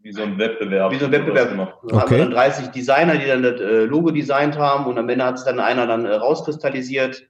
Wie 0.02 0.12
so 0.12 0.22
ein 0.22 0.38
Wettbewerb. 0.38 0.92
Wie 0.92 0.98
so 0.98 1.06
ein 1.06 1.12
Wettbewerb. 1.12 1.50
Dann 1.50 1.60
okay. 1.60 1.96
hatten 1.96 2.10
wir 2.10 2.18
dann 2.18 2.30
30 2.30 2.68
Designer, 2.68 3.16
die 3.16 3.26
dann 3.26 3.42
das 3.42 3.60
äh, 3.60 3.84
Logo 3.84 4.10
designt 4.10 4.56
haben 4.56 4.86
und 4.86 4.98
am 4.98 5.08
Ende 5.08 5.24
hat 5.24 5.36
es 5.36 5.44
dann 5.44 5.60
einer 5.60 5.86
dann 5.86 6.06
äh, 6.06 6.14
rauskristallisiert. 6.14 7.26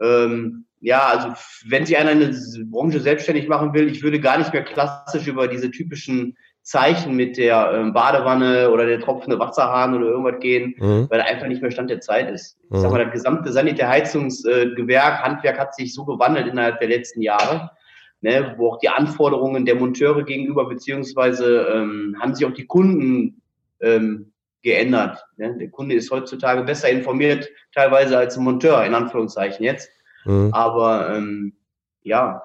Ähm, 0.00 0.64
ja, 0.80 1.06
also 1.06 1.28
wenn 1.68 1.86
sich 1.86 1.96
einer 1.96 2.10
eine 2.10 2.34
Branche 2.70 3.00
selbstständig 3.00 3.48
machen 3.48 3.74
will, 3.74 3.88
ich 3.88 4.02
würde 4.02 4.18
gar 4.18 4.38
nicht 4.38 4.52
mehr 4.52 4.64
klassisch 4.64 5.26
über 5.26 5.46
diese 5.46 5.70
typischen 5.70 6.36
Zeichen 6.62 7.14
mit 7.14 7.36
der 7.36 7.72
ähm, 7.74 7.92
Badewanne 7.92 8.70
oder 8.70 8.86
der 8.86 9.00
tropfende 9.00 9.38
Wasserhahn 9.38 9.94
oder 9.94 10.06
irgendwas 10.06 10.40
gehen, 10.40 10.74
mhm. 10.78 11.06
weil 11.10 11.20
einfach 11.20 11.46
nicht 11.46 11.62
mehr 11.62 11.70
Stand 11.70 11.90
der 11.90 12.00
Zeit 12.00 12.30
ist. 12.30 12.58
Ich 12.70 12.78
sag 12.78 12.90
mhm. 12.90 12.96
mal, 12.96 13.04
das 13.04 13.12
gesamte 13.12 13.52
Sanitärheizungsgewerk, 13.52 15.20
äh, 15.20 15.22
Handwerk 15.22 15.58
hat 15.58 15.74
sich 15.74 15.94
so 15.94 16.04
gewandelt 16.04 16.48
innerhalb 16.48 16.80
der 16.80 16.88
letzten 16.88 17.22
Jahre 17.22 17.70
ne, 18.20 18.54
wo 18.58 18.72
auch 18.72 18.78
die 18.78 18.88
Anforderungen 18.88 19.64
der 19.64 19.76
Monteure 19.76 20.24
gegenüber, 20.24 20.68
beziehungsweise 20.68 21.68
ähm, 21.72 22.16
haben 22.20 22.34
sich 22.34 22.46
auch 22.46 22.52
die 22.52 22.66
Kunden 22.66 23.42
ähm, 23.80 24.32
geändert. 24.62 25.24
Ne? 25.36 25.56
Der 25.58 25.70
Kunde 25.70 25.94
ist 25.94 26.10
heutzutage 26.10 26.62
besser 26.62 26.90
informiert, 26.90 27.48
teilweise 27.74 28.18
als 28.18 28.36
ein 28.36 28.44
Monteur, 28.44 28.84
in 28.84 28.94
Anführungszeichen 28.94 29.64
jetzt. 29.64 29.90
Mhm. 30.24 30.50
Aber 30.52 31.14
ähm, 31.14 31.54
ja. 32.02 32.42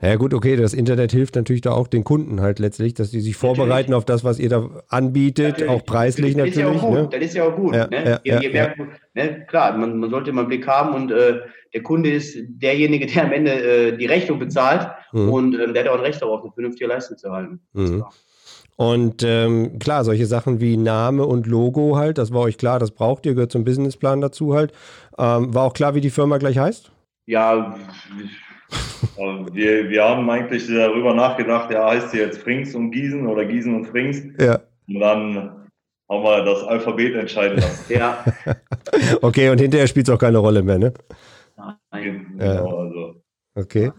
Ja 0.00 0.16
gut, 0.16 0.34
okay, 0.34 0.56
das 0.56 0.74
Internet 0.74 1.12
hilft 1.12 1.34
natürlich 1.34 1.62
da 1.62 1.72
auch 1.72 1.88
den 1.88 2.04
Kunden 2.04 2.40
halt 2.40 2.58
letztlich, 2.58 2.94
dass 2.94 3.10
die 3.10 3.20
sich 3.20 3.36
vorbereiten 3.36 3.90
natürlich. 3.90 3.94
auf 3.94 4.04
das, 4.04 4.24
was 4.24 4.38
ihr 4.38 4.48
da 4.48 4.68
anbietet, 4.88 5.52
natürlich. 5.52 5.70
auch 5.70 5.84
preislich 5.84 6.34
das 6.34 6.44
natürlich. 6.44 6.56
Ist 6.56 6.62
ja 6.62 6.68
auch 6.68 6.88
gut. 6.88 6.94
Ne? 6.94 7.08
Das 7.10 7.22
ist 7.22 7.34
ja 7.34 7.44
auch 7.44 7.56
gut. 7.56 7.74
Ja, 7.74 7.86
ne? 7.88 8.20
ja, 8.24 8.40
je, 8.40 8.48
je 8.48 8.56
ja, 8.56 8.74
ne? 9.14 9.46
Klar, 9.46 9.76
man, 9.76 9.98
man, 9.98 10.10
sollte 10.10 10.30
immer 10.30 10.42
einen 10.42 10.48
Blick 10.48 10.66
haben 10.66 10.94
und 10.94 11.10
äh, 11.10 11.40
der 11.72 11.82
Kunde 11.82 12.10
ist 12.10 12.36
derjenige, 12.48 13.06
der 13.14 13.24
am 13.24 13.32
Ende 13.32 13.52
äh, 13.52 13.96
die 13.96 14.06
Rechnung 14.06 14.38
bezahlt 14.38 14.88
mhm. 15.12 15.28
und 15.28 15.54
äh, 15.58 15.72
der 15.72 15.84
hat 15.84 15.90
auch 15.90 15.98
ein 15.98 16.04
Recht 16.04 16.22
darauf, 16.22 16.42
eine 16.42 16.52
vernünftige 16.52 16.88
Leistung 16.88 17.16
zu 17.16 17.28
erhalten. 17.28 17.60
Mhm. 17.72 18.04
Und 18.76 19.22
ähm, 19.22 19.78
klar, 19.78 20.04
solche 20.04 20.26
Sachen 20.26 20.60
wie 20.60 20.76
Name 20.76 21.24
und 21.26 21.46
Logo 21.46 21.96
halt, 21.96 22.18
das 22.18 22.32
war 22.32 22.40
euch 22.40 22.58
klar, 22.58 22.80
das 22.80 22.90
braucht 22.90 23.24
ihr, 23.24 23.34
gehört 23.34 23.52
zum 23.52 23.64
Businessplan 23.64 24.20
dazu 24.20 24.54
halt. 24.54 24.72
Ähm, 25.16 25.54
war 25.54 25.64
auch 25.64 25.74
klar, 25.74 25.94
wie 25.94 26.00
die 26.00 26.10
Firma 26.10 26.38
gleich 26.38 26.58
heißt? 26.58 26.90
Ja, 27.26 27.76
wir, 29.52 29.88
wir 29.88 30.04
haben 30.04 30.28
eigentlich 30.28 30.66
darüber 30.66 31.14
nachgedacht, 31.14 31.70
ja, 31.70 31.88
heißt 31.90 32.10
sie 32.10 32.18
jetzt 32.18 32.38
Frings 32.38 32.74
und 32.74 32.90
Gießen 32.90 33.26
oder 33.26 33.44
Gießen 33.44 33.74
und 33.74 33.86
Frings. 33.86 34.22
Ja. 34.38 34.60
Und 34.88 35.00
dann 35.00 35.68
haben 36.08 36.22
wir 36.22 36.44
das 36.44 36.62
Alphabet 36.64 37.14
entscheiden 37.14 37.58
lassen. 37.58 37.92
ja. 37.92 38.24
Okay, 39.22 39.48
und 39.48 39.60
hinterher 39.60 39.86
spielt 39.88 40.08
es 40.08 40.14
auch 40.14 40.18
keine 40.18 40.38
Rolle 40.38 40.62
mehr, 40.62 40.78
ne? 40.78 40.92
Nein. 41.56 42.26
Genau, 42.38 42.44
ja. 42.44 42.76
also. 42.76 43.22
Okay. 43.54 43.90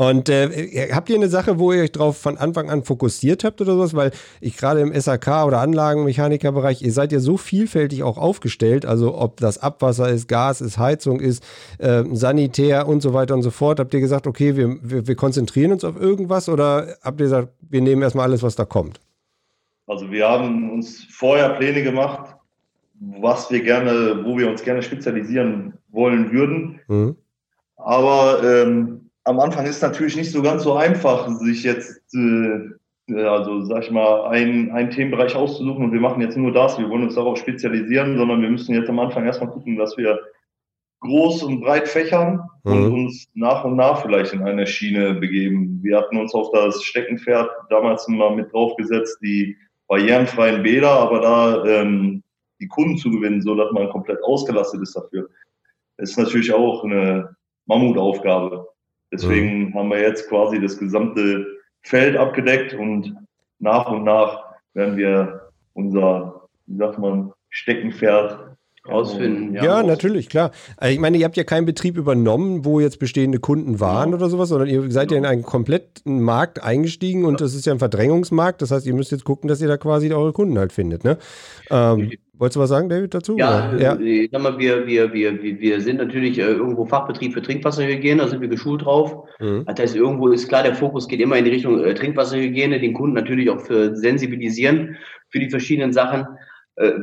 Und 0.00 0.30
äh, 0.30 0.88
habt 0.94 1.10
ihr 1.10 1.16
eine 1.16 1.28
Sache, 1.28 1.58
wo 1.58 1.72
ihr 1.72 1.82
euch 1.82 1.92
drauf 1.92 2.16
von 2.16 2.38
Anfang 2.38 2.70
an 2.70 2.84
fokussiert 2.84 3.44
habt 3.44 3.60
oder 3.60 3.74
sowas? 3.74 3.92
Weil 3.92 4.12
ich 4.40 4.56
gerade 4.56 4.80
im 4.80 4.98
SAK 4.98 5.44
oder 5.44 5.60
Anlagenmechanikerbereich, 5.60 6.80
ihr 6.80 6.90
seid 6.90 7.12
ja 7.12 7.20
so 7.20 7.36
vielfältig 7.36 8.02
auch 8.02 8.16
aufgestellt, 8.16 8.86
also 8.86 9.14
ob 9.14 9.36
das 9.40 9.58
Abwasser 9.58 10.08
ist, 10.08 10.26
Gas 10.26 10.62
ist, 10.62 10.78
Heizung 10.78 11.20
ist, 11.20 11.44
äh, 11.76 12.02
Sanitär 12.12 12.88
und 12.88 13.02
so 13.02 13.12
weiter 13.12 13.34
und 13.34 13.42
so 13.42 13.50
fort. 13.50 13.78
Habt 13.78 13.92
ihr 13.92 14.00
gesagt, 14.00 14.26
okay, 14.26 14.56
wir, 14.56 14.78
wir, 14.80 15.06
wir 15.06 15.16
konzentrieren 15.16 15.72
uns 15.72 15.84
auf 15.84 16.00
irgendwas 16.00 16.48
oder 16.48 16.96
habt 17.02 17.20
ihr 17.20 17.24
gesagt, 17.24 17.48
wir 17.68 17.82
nehmen 17.82 18.00
erstmal 18.00 18.24
alles, 18.24 18.42
was 18.42 18.56
da 18.56 18.64
kommt? 18.64 19.00
Also 19.86 20.10
wir 20.10 20.26
haben 20.26 20.70
uns 20.70 21.04
vorher 21.10 21.50
Pläne 21.50 21.82
gemacht, 21.82 22.36
was 23.00 23.50
wir 23.50 23.62
gerne, 23.62 24.24
wo 24.24 24.38
wir 24.38 24.48
uns 24.48 24.62
gerne 24.62 24.82
spezialisieren 24.82 25.74
wollen 25.90 26.32
würden. 26.32 26.80
Mhm. 26.88 27.16
Aber 27.76 28.42
ähm, 28.42 29.09
am 29.30 29.38
Anfang 29.38 29.64
ist 29.64 29.80
natürlich 29.80 30.16
nicht 30.16 30.32
so 30.32 30.42
ganz 30.42 30.64
so 30.64 30.74
einfach, 30.74 31.28
sich 31.38 31.62
jetzt, 31.62 32.02
äh, 32.14 33.14
also 33.14 33.62
sag 33.62 33.84
ich 33.84 33.90
mal, 33.90 34.28
einen, 34.28 34.72
einen 34.72 34.90
Themenbereich 34.90 35.36
auszusuchen 35.36 35.84
und 35.84 35.92
wir 35.92 36.00
machen 36.00 36.20
jetzt 36.20 36.36
nur 36.36 36.52
das, 36.52 36.78
wir 36.78 36.88
wollen 36.88 37.04
uns 37.04 37.14
darauf 37.14 37.38
spezialisieren, 37.38 38.18
sondern 38.18 38.42
wir 38.42 38.50
müssen 38.50 38.74
jetzt 38.74 38.90
am 38.90 38.98
Anfang 38.98 39.24
erstmal 39.24 39.50
gucken, 39.50 39.76
dass 39.76 39.96
wir 39.96 40.18
groß 41.00 41.44
und 41.44 41.60
breit 41.60 41.88
fächern 41.88 42.40
mhm. 42.64 42.72
und 42.72 42.92
uns 42.92 43.28
nach 43.34 43.64
und 43.64 43.76
nach 43.76 44.02
vielleicht 44.02 44.32
in 44.32 44.42
eine 44.42 44.66
Schiene 44.66 45.14
begeben. 45.14 45.78
Wir 45.82 45.96
hatten 45.96 46.16
uns 46.18 46.34
auf 46.34 46.50
das 46.50 46.82
Steckenpferd 46.82 47.48
damals 47.70 48.06
mal 48.08 48.34
mit 48.34 48.52
draufgesetzt, 48.52 49.18
die 49.22 49.56
barrierenfreien 49.86 50.62
Bäder, 50.62 50.90
aber 50.90 51.20
da 51.20 51.64
ähm, 51.64 52.22
die 52.60 52.68
Kunden 52.68 52.98
zu 52.98 53.10
gewinnen, 53.10 53.40
so 53.40 53.54
dass 53.54 53.70
man 53.70 53.88
komplett 53.90 54.22
ausgelastet 54.24 54.82
ist 54.82 54.96
dafür, 54.96 55.28
ist 55.98 56.18
natürlich 56.18 56.52
auch 56.52 56.84
eine 56.84 57.34
Mammutaufgabe. 57.66 58.66
Deswegen 59.12 59.70
mhm. 59.70 59.74
haben 59.74 59.90
wir 59.90 60.00
jetzt 60.00 60.28
quasi 60.28 60.60
das 60.60 60.78
gesamte 60.78 61.46
Feld 61.82 62.16
abgedeckt 62.16 62.74
und 62.74 63.16
nach 63.58 63.90
und 63.90 64.04
nach 64.04 64.44
werden 64.74 64.96
wir 64.96 65.50
unser, 65.74 66.48
wie 66.66 66.76
sagt 66.76 66.98
man, 66.98 67.32
Steckenpferd 67.48 68.49
ausfinden. 68.84 69.54
Ja, 69.54 69.64
ja 69.64 69.82
natürlich, 69.82 70.28
klar. 70.28 70.52
Also 70.76 70.94
ich 70.94 71.00
meine, 71.00 71.18
ihr 71.18 71.24
habt 71.24 71.36
ja 71.36 71.44
keinen 71.44 71.66
Betrieb 71.66 71.96
übernommen, 71.96 72.64
wo 72.64 72.80
jetzt 72.80 72.98
bestehende 72.98 73.38
Kunden 73.38 73.80
waren 73.80 74.10
ja. 74.10 74.16
oder 74.16 74.28
sowas, 74.28 74.48
sondern 74.48 74.68
ihr 74.68 74.90
seid 74.90 75.10
ja. 75.10 75.16
ja 75.16 75.18
in 75.18 75.26
einen 75.26 75.42
kompletten 75.42 76.22
Markt 76.22 76.62
eingestiegen 76.62 77.24
und 77.24 77.40
das 77.40 77.54
ist 77.54 77.66
ja 77.66 77.72
ein 77.72 77.78
Verdrängungsmarkt. 77.78 78.62
Das 78.62 78.70
heißt, 78.70 78.86
ihr 78.86 78.94
müsst 78.94 79.12
jetzt 79.12 79.24
gucken, 79.24 79.48
dass 79.48 79.60
ihr 79.60 79.68
da 79.68 79.76
quasi 79.76 80.12
eure 80.12 80.32
Kunden 80.32 80.58
halt 80.58 80.72
findet. 80.72 81.04
Ne? 81.04 81.18
Ähm, 81.70 82.10
Wolltest 82.40 82.56
du 82.56 82.60
was 82.60 82.70
sagen, 82.70 82.88
David, 82.88 83.12
dazu? 83.12 83.36
Ja, 83.36 83.76
ja. 83.76 83.96
Äh, 83.96 84.22
ich 84.24 84.30
sag 84.32 84.40
mal, 84.40 84.58
wir, 84.58 84.86
wir, 84.86 85.12
wir, 85.12 85.42
wir 85.42 85.80
sind 85.82 85.98
natürlich 85.98 86.38
äh, 86.38 86.44
irgendwo 86.44 86.86
Fachbetrieb 86.86 87.34
für 87.34 87.42
Trinkwasserhygiene, 87.42 88.22
da 88.22 88.28
sind 88.28 88.40
wir 88.40 88.48
geschult 88.48 88.86
drauf. 88.86 89.28
Mhm. 89.40 89.64
Das 89.66 89.78
heißt, 89.78 89.94
irgendwo 89.94 90.28
ist 90.28 90.48
klar, 90.48 90.62
der 90.62 90.74
Fokus 90.74 91.06
geht 91.06 91.20
immer 91.20 91.36
in 91.36 91.44
die 91.44 91.50
Richtung 91.50 91.76
Trinkwasserhygiene, 91.94 92.80
den 92.80 92.94
Kunden 92.94 93.14
natürlich 93.14 93.50
auch 93.50 93.60
für 93.60 93.94
sensibilisieren 93.94 94.96
für 95.28 95.38
die 95.38 95.50
verschiedenen 95.50 95.92
Sachen, 95.92 96.26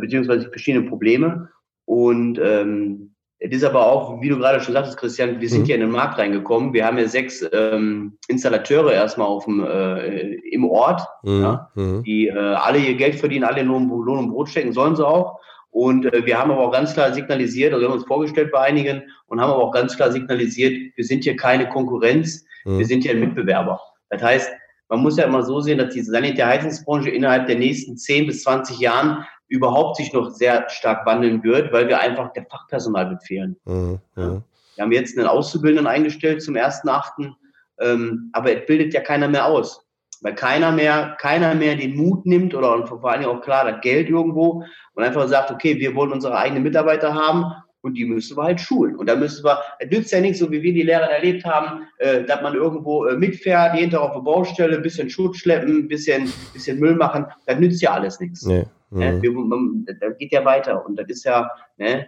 beziehungsweise 0.01 0.45
die 0.45 0.51
verschiedenen 0.51 0.89
Probleme. 0.89 1.49
Und 1.87 2.37
ähm, 2.43 3.15
Es 3.39 3.51
ist 3.51 3.63
aber 3.63 3.85
auch, 3.85 4.19
wie 4.19 4.29
du 4.29 4.37
gerade 4.37 4.59
schon 4.59 4.73
sagtest, 4.73 4.97
Christian, 4.97 5.39
wir 5.39 5.47
sind 5.47 5.61
mhm. 5.61 5.65
hier 5.65 5.75
in 5.75 5.81
den 5.81 5.91
Markt 5.91 6.17
reingekommen. 6.17 6.73
Wir 6.73 6.85
haben 6.85 6.97
ja 6.97 7.07
sechs 7.07 7.47
ähm, 7.53 8.17
Installateure 8.27 8.91
erstmal 8.91 9.27
auf 9.27 9.45
dem, 9.45 9.63
äh, 9.63 10.33
im 10.51 10.65
Ort, 10.65 11.01
mhm. 11.23 11.41
Ja, 11.41 11.71
mhm. 11.75 12.03
die 12.03 12.27
äh, 12.27 12.33
alle 12.33 12.79
ihr 12.79 12.95
Geld 12.95 13.15
verdienen, 13.15 13.45
alle 13.45 13.63
Lohn, 13.63 13.87
Lohn 13.87 14.19
und 14.19 14.29
Brot 14.29 14.49
stecken, 14.49 14.73
sollen 14.73 14.95
sie 14.95 15.07
auch. 15.07 15.39
Und 15.69 16.11
äh, 16.11 16.25
wir 16.25 16.37
haben 16.39 16.51
aber 16.51 16.61
auch 16.61 16.71
ganz 16.71 16.93
klar 16.93 17.13
signalisiert, 17.13 17.71
also 17.71 17.83
wir 17.83 17.89
haben 17.89 17.97
uns 17.97 18.07
vorgestellt 18.07 18.51
bei 18.51 18.59
einigen 18.59 19.03
und 19.27 19.39
haben 19.39 19.51
aber 19.51 19.63
auch 19.63 19.71
ganz 19.71 19.95
klar 19.95 20.11
signalisiert, 20.11 20.73
wir 20.95 21.05
sind 21.05 21.23
hier 21.23 21.35
keine 21.35 21.69
Konkurrenz, 21.69 22.43
mhm. 22.65 22.79
wir 22.79 22.85
sind 22.85 23.03
hier 23.03 23.11
ein 23.11 23.19
Mitbewerber. 23.19 23.79
Das 24.09 24.21
heißt, 24.23 24.51
man 24.89 25.01
muss 25.01 25.17
ja 25.17 25.25
immer 25.25 25.43
so 25.43 25.59
sehen, 25.59 25.77
dass 25.77 25.93
diese 25.93 26.11
Sanitärheizungsbranche 26.11 27.11
innerhalb 27.11 27.47
der 27.47 27.57
nächsten 27.57 27.97
10 27.97 28.27
bis 28.27 28.43
20 28.43 28.79
Jahren 28.79 29.25
überhaupt 29.47 29.97
sich 29.97 30.13
noch 30.13 30.29
sehr 30.29 30.69
stark 30.69 31.05
wandeln 31.05 31.43
wird, 31.43 31.71
weil 31.71 31.87
wir 31.87 31.99
einfach 31.99 32.33
der 32.33 32.45
Fachpersonal 32.45 33.05
befehlen. 33.07 33.55
Mhm, 33.65 33.99
ja. 34.15 34.41
Wir 34.75 34.83
haben 34.83 34.91
jetzt 34.91 35.17
einen 35.17 35.27
Auszubildenden 35.27 35.87
eingestellt 35.87 36.41
zum 36.41 36.55
1.8., 36.55 37.31
ähm, 37.79 38.29
aber 38.33 38.55
es 38.55 38.65
bildet 38.65 38.93
ja 38.93 39.01
keiner 39.01 39.27
mehr 39.27 39.45
aus. 39.45 39.83
Weil 40.21 40.35
keiner 40.35 40.71
mehr, 40.71 41.15
keiner 41.19 41.53
mehr 41.53 41.75
den 41.75 41.95
Mut 41.95 42.25
nimmt 42.25 42.55
oder 42.55 42.85
vor 42.87 43.03
allen 43.05 43.21
Dingen 43.21 43.31
auch 43.31 43.41
klar 43.41 43.71
das 43.71 43.81
Geld 43.81 44.09
irgendwo 44.09 44.63
und 44.93 45.03
einfach 45.03 45.27
sagt, 45.27 45.51
okay, 45.51 45.77
wir 45.77 45.93
wollen 45.95 46.11
unsere 46.11 46.37
eigenen 46.37 46.63
Mitarbeiter 46.63 47.13
haben 47.13 47.53
und 47.81 47.93
die 47.93 48.05
müssen 48.05 48.37
wir 48.37 48.43
halt 48.43 48.59
schulen. 48.59 48.95
Und 48.95 49.07
da 49.07 49.15
müssen 49.15 49.43
wir, 49.43 49.59
es 49.79 49.89
nützt 49.89 50.11
ja 50.11 50.19
nicht 50.19 50.37
so, 50.37 50.51
wie 50.51 50.61
wir 50.61 50.73
die 50.73 50.83
Lehrer 50.83 51.09
erlebt 51.09 51.45
haben, 51.45 51.87
äh, 51.99 52.23
dass 52.23 52.41
man 52.41 52.55
irgendwo 52.55 53.05
äh, 53.05 53.15
mitfährt, 53.15 53.75
jeden 53.75 53.91
Tag 53.91 54.01
auf 54.01 54.13
der 54.13 54.21
Baustelle, 54.21 54.77
ein 54.77 54.83
bisschen 54.83 55.09
Schutz 55.09 55.37
schleppen, 55.37 55.77
ein 55.79 55.87
bisschen, 55.87 56.31
bisschen 56.53 56.79
Müll 56.79 56.95
machen. 56.95 57.25
Das 57.45 57.59
nützt 57.59 57.81
ja 57.81 57.91
alles 57.91 58.19
nichts. 58.19 58.45
Nee. 58.45 58.65
Ne? 58.89 59.21
Wir, 59.21 59.31
man, 59.31 59.85
das 59.99 60.17
geht 60.17 60.31
ja 60.31 60.43
weiter. 60.45 60.85
Und 60.85 60.97
das 60.97 61.07
ist 61.09 61.25
ja, 61.25 61.49
ne, 61.77 62.07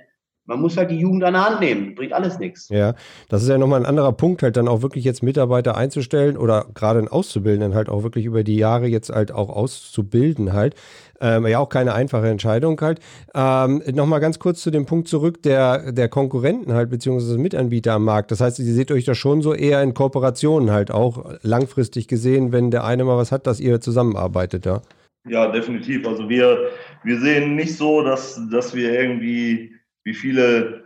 man 0.50 0.60
muss 0.60 0.76
halt 0.78 0.90
die 0.90 0.98
Jugend 0.98 1.24
an 1.24 1.34
der 1.34 1.46
Hand 1.46 1.60
nehmen, 1.60 1.94
bringt 1.94 2.12
alles 2.12 2.40
nichts. 2.40 2.70
Ja, 2.70 2.96
das 3.30 3.44
ist 3.44 3.50
ja 3.50 3.60
nochmal 3.60 3.80
ein 3.80 3.86
anderer 3.86 4.12
Punkt, 4.14 4.42
halt 4.42 4.58
dann 4.58 4.68
auch 4.68 4.82
wirklich 4.82 5.06
jetzt 5.06 5.22
Mitarbeiter 5.22 5.78
einzustellen 5.78 6.38
oder 6.38 6.66
gerade 6.74 6.98
einen 6.98 7.08
Auszubildenden 7.08 7.76
halt 7.76 7.88
auch 7.88 8.02
wirklich 8.02 8.26
über 8.26 8.44
die 8.44 8.56
Jahre 8.56 8.88
jetzt 8.88 9.12
halt 9.12 9.32
auch 9.32 9.50
auszubilden 9.50 10.52
halt. 10.52 10.74
Ähm, 11.22 11.46
ja, 11.46 11.60
auch 11.60 11.70
keine 11.70 11.94
einfache 11.94 12.28
Entscheidung 12.28 12.82
halt. 12.82 13.00
Ähm, 13.36 13.84
nochmal 13.94 14.22
ganz 14.22 14.40
kurz 14.40 14.62
zu 14.62 14.72
dem 14.72 14.88
Punkt 14.88 15.08
zurück, 15.08 15.44
der, 15.44 15.92
der 15.92 16.10
Konkurrenten 16.10 16.74
halt, 16.74 16.90
beziehungsweise 16.90 17.38
Mitanbieter 17.38 17.94
am 17.94 18.06
Markt. 18.06 18.32
Das 18.32 18.42
heißt, 18.42 18.58
ihr 18.58 18.74
seht 18.74 18.92
euch 18.92 19.06
da 19.06 19.14
schon 19.14 19.44
so 19.44 19.54
eher 19.54 19.84
in 19.84 19.94
Kooperationen 19.94 20.72
halt 20.72 20.90
auch 20.90 21.36
langfristig 21.44 22.08
gesehen, 22.08 22.52
wenn 22.52 22.72
der 22.72 22.86
eine 22.86 23.04
mal 23.04 23.18
was 23.18 23.32
hat, 23.32 23.46
dass 23.46 23.60
ihr 23.60 23.82
zusammenarbeitet, 23.82 24.66
ja? 24.66 24.82
Ja, 25.28 25.52
definitiv. 25.52 26.08
Also 26.08 26.28
wir, 26.28 26.70
wir 27.04 27.20
sehen 27.20 27.56
nicht 27.56 27.78
so, 27.78 28.02
dass, 28.02 28.42
dass 28.50 28.74
wir 28.74 28.92
irgendwie 28.94 29.79
wie 30.10 30.16
viele 30.16 30.86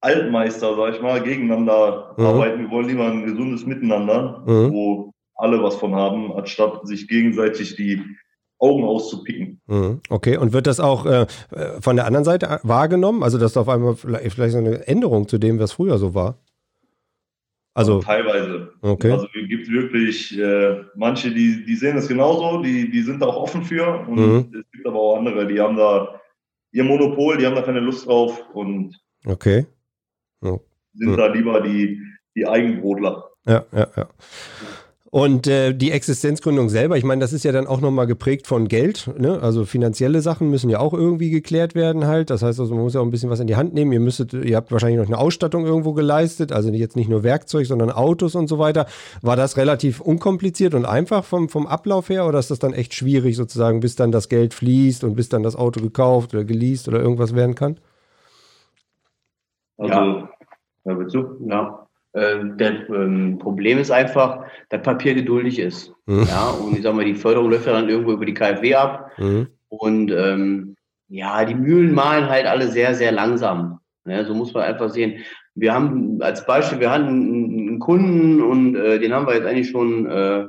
Altmeister, 0.00 0.76
sag 0.76 0.94
ich 0.94 1.02
mal, 1.02 1.20
gegeneinander 1.20 2.14
mhm. 2.16 2.24
arbeiten. 2.24 2.60
Wir 2.60 2.70
wollen 2.70 2.88
lieber 2.88 3.06
ein 3.06 3.26
gesundes 3.26 3.66
Miteinander, 3.66 4.44
mhm. 4.46 4.72
wo 4.72 5.12
alle 5.34 5.60
was 5.62 5.74
von 5.74 5.94
haben, 5.94 6.32
anstatt 6.32 6.86
sich 6.86 7.08
gegenseitig 7.08 7.74
die 7.74 8.00
Augen 8.60 8.84
auszupicken. 8.84 9.60
Mhm. 9.66 10.00
Okay, 10.08 10.36
und 10.36 10.52
wird 10.52 10.68
das 10.68 10.78
auch 10.78 11.04
äh, 11.04 11.26
von 11.80 11.96
der 11.96 12.06
anderen 12.06 12.24
Seite 12.24 12.60
wahrgenommen? 12.62 13.24
Also, 13.24 13.38
dass 13.38 13.54
da 13.54 13.60
auf 13.62 13.68
einmal 13.68 13.96
vielleicht, 13.96 14.32
vielleicht 14.32 14.52
so 14.52 14.58
eine 14.58 14.86
Änderung 14.86 15.26
zu 15.26 15.38
dem, 15.38 15.58
was 15.58 15.72
früher 15.72 15.98
so 15.98 16.14
war? 16.14 16.38
Also, 17.74 17.96
also 17.96 18.06
teilweise. 18.06 18.72
Okay. 18.82 19.12
Also 19.12 19.26
es 19.26 19.48
gibt 19.48 19.68
wirklich 19.70 20.38
äh, 20.38 20.82
manche, 20.96 21.30
die, 21.32 21.64
die 21.64 21.76
sehen 21.76 21.96
es 21.96 22.08
genauso, 22.08 22.62
die, 22.62 22.90
die 22.90 23.02
sind 23.02 23.20
da 23.20 23.26
auch 23.26 23.42
offen 23.42 23.64
für. 23.64 24.06
Und 24.06 24.16
mhm. 24.16 24.60
es 24.60 24.70
gibt 24.72 24.86
aber 24.86 24.98
auch 24.98 25.18
andere, 25.18 25.46
die 25.46 25.60
haben 25.60 25.76
da 25.76 26.17
ihr 26.72 26.84
Monopol, 26.84 27.38
die 27.38 27.46
haben 27.46 27.54
da 27.54 27.62
keine 27.62 27.80
Lust 27.80 28.06
drauf 28.06 28.42
und 28.52 28.96
okay. 29.24 29.66
Oh. 30.40 30.60
sind 30.94 31.16
da 31.16 31.26
lieber 31.26 31.60
die, 31.60 32.00
die 32.36 32.46
Eigenbrotler. 32.46 33.30
Ja, 33.46 33.64
ja, 33.72 33.88
ja. 33.96 34.08
Und 35.10 35.46
äh, 35.46 35.72
die 35.72 35.90
Existenzgründung 35.90 36.68
selber, 36.68 36.98
ich 36.98 37.04
meine, 37.04 37.22
das 37.22 37.32
ist 37.32 37.42
ja 37.42 37.50
dann 37.50 37.66
auch 37.66 37.80
nochmal 37.80 38.06
geprägt 38.06 38.46
von 38.46 38.68
Geld. 38.68 39.10
Ne? 39.16 39.40
Also 39.40 39.64
finanzielle 39.64 40.20
Sachen 40.20 40.50
müssen 40.50 40.68
ja 40.68 40.80
auch 40.80 40.92
irgendwie 40.92 41.30
geklärt 41.30 41.74
werden 41.74 42.06
halt. 42.06 42.28
Das 42.28 42.42
heißt 42.42 42.60
also, 42.60 42.74
man 42.74 42.84
muss 42.84 42.92
ja 42.92 43.00
auch 43.00 43.04
ein 43.04 43.10
bisschen 43.10 43.30
was 43.30 43.40
in 43.40 43.46
die 43.46 43.56
Hand 43.56 43.72
nehmen. 43.72 43.90
Ihr 43.92 44.00
müsstet, 44.00 44.34
ihr 44.34 44.54
habt 44.54 44.70
wahrscheinlich 44.70 44.98
noch 44.98 45.06
eine 45.06 45.16
Ausstattung 45.16 45.64
irgendwo 45.64 45.94
geleistet, 45.94 46.52
also 46.52 46.70
jetzt 46.70 46.94
nicht 46.94 47.08
nur 47.08 47.22
Werkzeug, 47.22 47.66
sondern 47.66 47.90
Autos 47.90 48.34
und 48.34 48.48
so 48.48 48.58
weiter. 48.58 48.86
War 49.22 49.36
das 49.36 49.56
relativ 49.56 50.00
unkompliziert 50.00 50.74
und 50.74 50.84
einfach 50.84 51.24
vom, 51.24 51.48
vom 51.48 51.66
Ablauf 51.66 52.10
her 52.10 52.26
oder 52.26 52.38
ist 52.38 52.50
das 52.50 52.58
dann 52.58 52.74
echt 52.74 52.92
schwierig 52.92 53.34
sozusagen, 53.36 53.80
bis 53.80 53.96
dann 53.96 54.12
das 54.12 54.28
Geld 54.28 54.52
fließt 54.52 55.04
und 55.04 55.14
bis 55.14 55.30
dann 55.30 55.42
das 55.42 55.56
Auto 55.56 55.80
gekauft 55.80 56.34
oder 56.34 56.44
geleast 56.44 56.86
oder 56.86 57.00
irgendwas 57.00 57.34
werden 57.34 57.54
kann? 57.54 57.78
Also, 59.78 59.94
ja, 59.94 60.28
ja, 60.84 60.96
ja. 61.46 61.87
Äh, 62.12 62.36
das 62.56 62.72
ähm, 62.88 63.38
Problem 63.38 63.78
ist 63.78 63.90
einfach, 63.90 64.44
dass 64.70 64.82
Papier 64.82 65.14
geduldig 65.14 65.58
ist. 65.58 65.92
Mhm. 66.06 66.24
Ja, 66.28 66.48
und 66.50 66.76
ich 66.76 66.82
sag 66.82 66.94
mal, 66.94 67.04
die 67.04 67.14
Förderung 67.14 67.50
läuft 67.50 67.66
ja 67.66 67.72
dann 67.72 67.88
irgendwo 67.88 68.12
über 68.12 68.26
die 68.26 68.34
KfW 68.34 68.74
ab. 68.74 69.12
Mhm. 69.18 69.48
Und 69.68 70.10
ähm, 70.10 70.76
ja, 71.08 71.44
die 71.44 71.54
Mühlen 71.54 71.94
malen 71.94 72.28
halt 72.28 72.46
alle 72.46 72.68
sehr, 72.68 72.94
sehr 72.94 73.12
langsam. 73.12 73.80
Ja, 74.04 74.24
so 74.24 74.34
muss 74.34 74.54
man 74.54 74.64
einfach 74.64 74.90
sehen. 74.90 75.24
Wir 75.54 75.74
haben 75.74 76.22
als 76.22 76.46
Beispiel, 76.46 76.80
wir 76.80 76.90
hatten 76.90 77.08
einen 77.08 77.78
Kunden 77.78 78.42
und 78.42 78.76
äh, 78.76 78.98
den 78.98 79.12
haben 79.12 79.26
wir 79.26 79.34
jetzt 79.34 79.46
eigentlich 79.46 79.70
schon, 79.70 80.06
äh, 80.06 80.46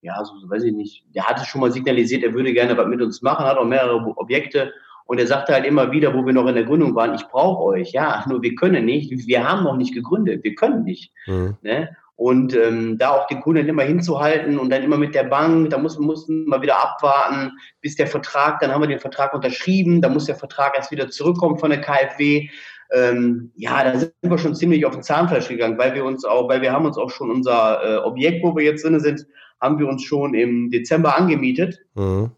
ja, 0.00 0.24
so 0.24 0.48
weiß 0.48 0.64
ich 0.64 0.72
nicht, 0.72 1.04
der 1.14 1.26
hatte 1.26 1.44
schon 1.44 1.60
mal 1.60 1.70
signalisiert, 1.70 2.24
er 2.24 2.32
würde 2.32 2.52
gerne 2.52 2.76
was 2.76 2.86
mit 2.86 3.02
uns 3.02 3.22
machen, 3.22 3.44
hat 3.44 3.58
auch 3.58 3.64
mehrere 3.64 3.96
Objekte 4.16 4.72
und 5.08 5.18
er 5.18 5.26
sagte 5.26 5.54
halt 5.54 5.64
immer 5.64 5.90
wieder, 5.90 6.14
wo 6.14 6.26
wir 6.26 6.34
noch 6.34 6.46
in 6.48 6.54
der 6.54 6.64
Gründung 6.64 6.94
waren, 6.94 7.14
ich 7.14 7.26
brauche 7.28 7.62
euch, 7.64 7.92
ja, 7.92 8.22
nur 8.28 8.42
wir 8.42 8.54
können 8.54 8.84
nicht, 8.84 9.10
wir 9.26 9.48
haben 9.48 9.64
noch 9.64 9.76
nicht 9.76 9.94
gegründet, 9.94 10.44
wir 10.44 10.54
können 10.54 10.84
nicht. 10.84 11.12
Mhm. 11.26 11.56
Ne? 11.62 11.96
Und 12.14 12.54
ähm, 12.54 12.98
da 12.98 13.12
auch 13.12 13.26
die 13.26 13.40
Kunden 13.40 13.66
immer 13.66 13.84
hinzuhalten 13.84 14.58
und 14.58 14.68
dann 14.68 14.82
immer 14.82 14.98
mit 14.98 15.14
der 15.14 15.24
Bank, 15.24 15.70
da 15.70 15.78
muss, 15.78 15.98
mussten 15.98 16.44
wir 16.44 16.60
wieder 16.60 16.76
abwarten, 16.82 17.52
bis 17.80 17.96
der 17.96 18.06
Vertrag, 18.06 18.60
dann 18.60 18.70
haben 18.70 18.82
wir 18.82 18.88
den 18.88 18.98
Vertrag 18.98 19.32
unterschrieben, 19.32 20.02
da 20.02 20.10
muss 20.10 20.26
der 20.26 20.36
Vertrag 20.36 20.76
erst 20.76 20.90
wieder 20.90 21.08
zurückkommen 21.08 21.56
von 21.56 21.70
der 21.70 21.80
KfW. 21.80 22.50
Ähm, 22.92 23.50
ja, 23.56 23.84
da 23.84 23.98
sind 23.98 24.12
wir 24.20 24.36
schon 24.36 24.54
ziemlich 24.54 24.84
auf 24.84 24.92
den 24.92 25.02
Zahnfleisch 25.02 25.48
gegangen, 25.48 25.78
weil 25.78 25.94
wir 25.94 26.04
uns 26.04 26.26
auch, 26.26 26.50
weil 26.50 26.60
wir 26.60 26.72
haben 26.72 26.84
uns 26.84 26.98
auch 26.98 27.10
schon 27.10 27.30
unser 27.30 27.82
äh, 27.82 27.96
Objekt, 28.00 28.44
wo 28.44 28.54
wir 28.54 28.64
jetzt 28.64 28.84
drin 28.84 29.00
sind, 29.00 29.26
haben 29.58 29.78
wir 29.78 29.88
uns 29.88 30.02
schon 30.02 30.34
im 30.34 30.70
Dezember 30.70 31.16
angemietet. 31.16 31.78
Mhm. 31.94 32.32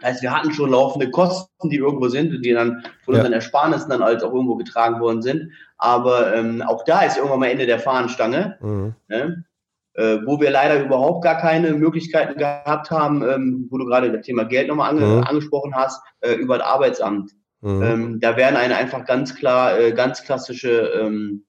Das 0.00 0.10
heißt, 0.10 0.22
wir 0.22 0.34
hatten 0.34 0.52
schon 0.52 0.70
laufende 0.70 1.10
Kosten, 1.10 1.68
die 1.68 1.76
irgendwo 1.76 2.08
sind, 2.08 2.44
die 2.44 2.52
dann 2.52 2.82
von 3.04 3.14
ja. 3.14 3.20
unseren 3.20 3.34
Ersparnissen 3.34 3.90
dann 3.90 4.02
als 4.02 4.22
auch 4.22 4.32
irgendwo 4.32 4.56
getragen 4.56 5.00
worden 5.00 5.22
sind. 5.22 5.52
Aber 5.78 6.34
ähm, 6.34 6.62
auch 6.62 6.84
da 6.84 7.02
ist 7.02 7.16
irgendwann 7.16 7.40
mal 7.40 7.50
Ende 7.50 7.66
der 7.66 7.78
Fahnenstange, 7.78 8.56
mhm. 8.60 8.94
ne? 9.08 9.44
äh, 9.94 10.18
wo 10.24 10.40
wir 10.40 10.50
leider 10.50 10.82
überhaupt 10.82 11.24
gar 11.24 11.38
keine 11.38 11.72
Möglichkeiten 11.72 12.38
gehabt 12.38 12.90
haben, 12.90 13.22
ähm, 13.22 13.66
wo 13.70 13.78
du 13.78 13.84
gerade 13.86 14.12
das 14.12 14.24
Thema 14.24 14.44
Geld 14.44 14.68
nochmal 14.68 14.90
ange 14.90 15.04
mhm. 15.04 15.24
angesprochen 15.24 15.74
hast, 15.74 16.02
äh, 16.20 16.34
über 16.34 16.58
das 16.58 16.66
Arbeitsamt. 16.66 17.32
Mhm. 17.60 17.82
Ähm, 17.82 18.20
da 18.20 18.36
werden 18.36 18.56
eine 18.56 18.76
einfach 18.76 19.04
ganz 19.04 19.34
klar, 19.34 19.78
äh, 19.78 19.92
ganz 19.92 20.22
klassische, 20.22 20.92
ähm, 20.98 21.44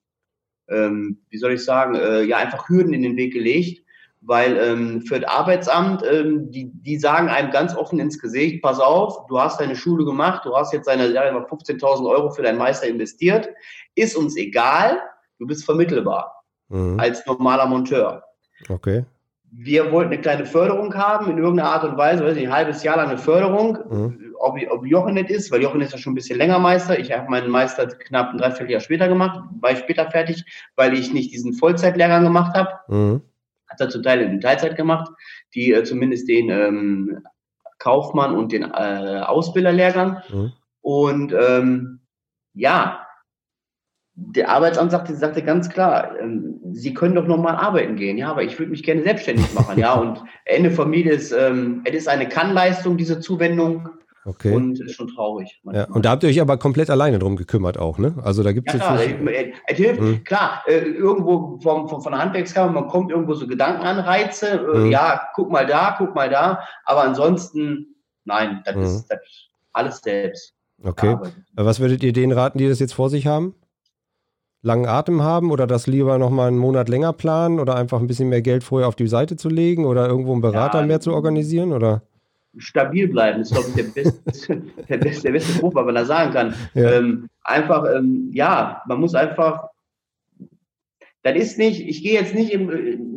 ähm, 0.70 1.22
wie 1.30 1.38
soll 1.38 1.54
ich 1.54 1.64
sagen, 1.64 1.96
äh, 1.96 2.24
ja, 2.24 2.38
einfach 2.38 2.68
Hürden 2.68 2.94
in 2.94 3.04
den 3.04 3.16
Weg 3.16 3.34
gelegt 3.34 3.86
weil 4.22 4.58
ähm, 4.58 5.02
für 5.02 5.20
das 5.20 5.30
Arbeitsamt, 5.32 6.04
ähm, 6.04 6.52
die, 6.52 6.72
die 6.72 7.00
sagen 7.00 7.28
einem 7.28 7.52
ganz 7.52 7.76
offen 7.76 8.00
ins 8.00 8.20
Gesicht, 8.20 8.62
pass 8.62 8.80
auf, 8.80 9.26
du 9.28 9.40
hast 9.40 9.60
deine 9.60 9.76
Schule 9.76 10.06
gemacht, 10.06 10.46
du 10.46 10.56
hast 10.56 10.74
jetzt 10.74 10.88
deine 10.88 11.08
15.000 11.08 12.08
Euro 12.08 12.30
für 12.30 12.44
deinen 12.44 12.60
Meister 12.60 12.88
investiert, 12.88 13.50
ist 13.96 14.16
uns 14.16 14.38
egal, 14.38 15.00
du 15.40 15.48
bist 15.48 15.66
vermittelbar 15.66 16.44
mhm. 16.70 17.00
als 17.00 17.26
normaler 17.26 17.66
Monteur. 17.66 18.24
Okay. 18.70 19.06
Wir 19.54 19.92
wollten 19.92 20.14
eine 20.14 20.22
kleine 20.22 20.46
Förderung 20.46 20.94
haben, 20.94 21.30
in 21.30 21.38
irgendeiner 21.38 21.72
Art 21.72 21.84
und 21.84 21.98
Weise, 21.98 22.24
weiß 22.24 22.36
nicht, 22.36 22.48
ein 22.48 22.54
halbes 22.54 22.84
Jahr 22.84 22.98
lang 22.98 23.10
eine 23.10 23.18
Förderung, 23.18 23.80
mhm. 23.90 24.36
ob, 24.40 24.56
ob 24.70 24.86
Jochen 24.86 25.16
nicht 25.16 25.32
ist, 25.32 25.52
weil 25.52 25.64
Jochen 25.64 25.82
ist 25.82 25.92
ja 25.92 25.98
schon 25.98 26.14
ein 26.14 26.16
bisschen 26.16 26.38
länger 26.38 26.60
Meister. 26.60 26.98
Ich 26.98 27.12
habe 27.12 27.30
meinen 27.30 27.50
Meister 27.50 27.88
knapp 27.88 28.30
ein 28.30 28.38
Dreivierteljahr 28.38 28.82
später 28.82 29.08
gemacht, 29.08 29.42
war 29.60 29.72
ich 29.72 29.80
später 29.80 30.10
fertig, 30.12 30.46
weil 30.76 30.94
ich 30.94 31.12
nicht 31.12 31.34
diesen 31.34 31.54
Vollzeitlehrgang 31.54 32.24
gemacht 32.24 32.56
habe. 32.56 32.70
Mhm 32.88 33.22
hat 33.72 33.82
er 33.82 33.90
zum 33.90 34.04
Teil 34.04 34.22
in 34.22 34.42
Teilzeit 34.42 34.76
gemacht, 34.76 35.10
die 35.56 35.74
äh, 35.74 35.84
zumindest 35.84 36.28
den 36.28 36.50
ähm, 36.50 37.24
Kaufmann 37.80 38.36
und 38.36 38.52
den 38.52 38.64
äh, 38.64 39.22
Ausbilderlehrgang. 39.26 40.22
Mhm. 40.30 40.54
Und 40.82 41.34
ähm, 41.34 42.02
ja, 42.54 43.08
der 44.14 44.50
Arbeitsamt 44.50 44.92
sagte, 44.92 45.16
sagte 45.16 45.42
ganz 45.42 45.70
klar, 45.70 46.20
ähm, 46.20 46.60
Sie 46.74 46.94
können 46.94 47.16
doch 47.16 47.28
nochmal 47.28 47.56
arbeiten 47.56 47.96
gehen. 47.96 48.18
Ja, 48.18 48.30
aber 48.30 48.44
ich 48.44 48.58
würde 48.58 48.72
mich 48.72 48.84
gerne 48.84 49.04
selbstständig 49.04 49.54
machen. 49.54 49.78
ja, 49.78 49.94
und 50.00 50.24
Ende 50.46 50.72
Familie 50.72 51.14
ist, 51.14 51.32
ähm, 51.32 51.82
es 51.86 51.96
ist 51.96 52.08
eine 52.08 52.30
Kannleistung, 52.30 52.98
diese 52.98 53.20
Zuwendung. 53.20 53.90
Okay. 54.24 54.54
Und 54.54 54.80
ist 54.80 54.96
schon 54.96 55.08
traurig. 55.08 55.60
Ja, 55.72 55.86
und 55.86 56.06
da 56.06 56.12
habt 56.12 56.24
ihr 56.24 56.30
euch 56.30 56.40
aber 56.42 56.58
komplett 56.58 56.92
alleine 56.92 57.18
drum 57.18 57.36
gekümmert 57.36 57.80
auch, 57.80 57.98
ne? 57.98 58.16
Also 58.24 58.44
da 58.44 58.52
gibt 58.52 58.70
es 58.70 58.80
ja, 58.80 58.96
jetzt 58.96 59.18
klar. 59.18 59.34
Es 59.68 59.78
hilft, 59.78 60.00
hm. 60.00 60.24
klar, 60.24 60.64
äh, 60.68 60.78
irgendwo 60.80 61.60
vom, 61.62 61.90
vom, 61.90 62.02
von 62.02 62.12
der 62.12 62.22
Handwerkskammer, 62.22 62.72
man 62.72 62.88
kommt 62.88 63.12
irgendwo 63.12 63.34
so 63.34 63.48
Gedankenanreize, 63.48 64.48
äh, 64.48 64.74
hm. 64.74 64.92
ja, 64.92 65.22
guck 65.34 65.52
mal 65.52 65.66
da, 65.66 65.96
guck 65.98 66.14
mal 66.14 66.30
da, 66.30 66.60
aber 66.86 67.04
ansonsten, 67.04 67.96
nein, 68.26 68.62
das 68.64 68.76
hm. 68.76 68.84
ist 68.84 69.08
das 69.08 69.20
alles 69.74 70.00
selbst. 70.02 70.54
Okay. 70.84 71.18
Was 71.54 71.80
würdet 71.80 72.04
ihr 72.04 72.14
denen 72.14 72.32
raten, 72.32 72.60
die 72.60 72.68
das 72.68 72.80
jetzt 72.80 72.94
vor 72.94 73.10
sich 73.10 73.26
haben? 73.26 73.56
langen 74.64 74.86
Atem 74.86 75.24
haben 75.24 75.52
oder 75.52 75.66
das 75.68 75.88
lieber 75.88 76.18
nochmal 76.18 76.48
einen 76.48 76.58
Monat 76.58 76.88
länger 76.88 77.14
planen 77.14 77.60
oder 77.60 77.76
einfach 77.76 78.00
ein 78.00 78.08
bisschen 78.08 78.30
mehr 78.30 78.42
Geld 78.42 78.64
vorher 78.64 78.88
auf 78.88 78.96
die 78.96 79.08
Seite 79.08 79.36
zu 79.36 79.50
legen 79.50 79.86
oder 79.86 80.08
irgendwo 80.08 80.34
einen 80.34 80.42
Berater 80.42 80.82
ja, 80.82 80.86
mehr 80.86 81.00
zu 81.00 81.14
organisieren 81.14 81.74
oder? 81.74 82.04
Stabil 82.58 83.08
bleiben 83.08 83.42
ist, 83.42 83.52
glaube 83.52 83.68
ich, 83.70 83.76
der 83.76 83.84
beste, 83.84 84.62
der 84.90 84.98
beste, 84.98 85.24
der 85.24 85.32
beste 85.32 85.54
Spruch, 85.54 85.76
was 85.76 85.86
man 85.86 85.96
da 85.96 86.06
sagen 86.06 86.34
kann. 86.34 86.54
Ja. 86.74 86.92
Ähm, 86.92 87.30
einfach, 87.44 87.86
ähm, 87.96 88.30
ja, 88.34 88.82
man 88.88 89.00
muss 89.00 89.16
einfach 89.16 89.72
das 91.24 91.36
ist 91.36 91.58
nicht, 91.60 91.88
ich 91.88 92.02
gehe 92.02 92.20
jetzt 92.20 92.34
nicht, 92.34 92.52
im, 92.52 92.68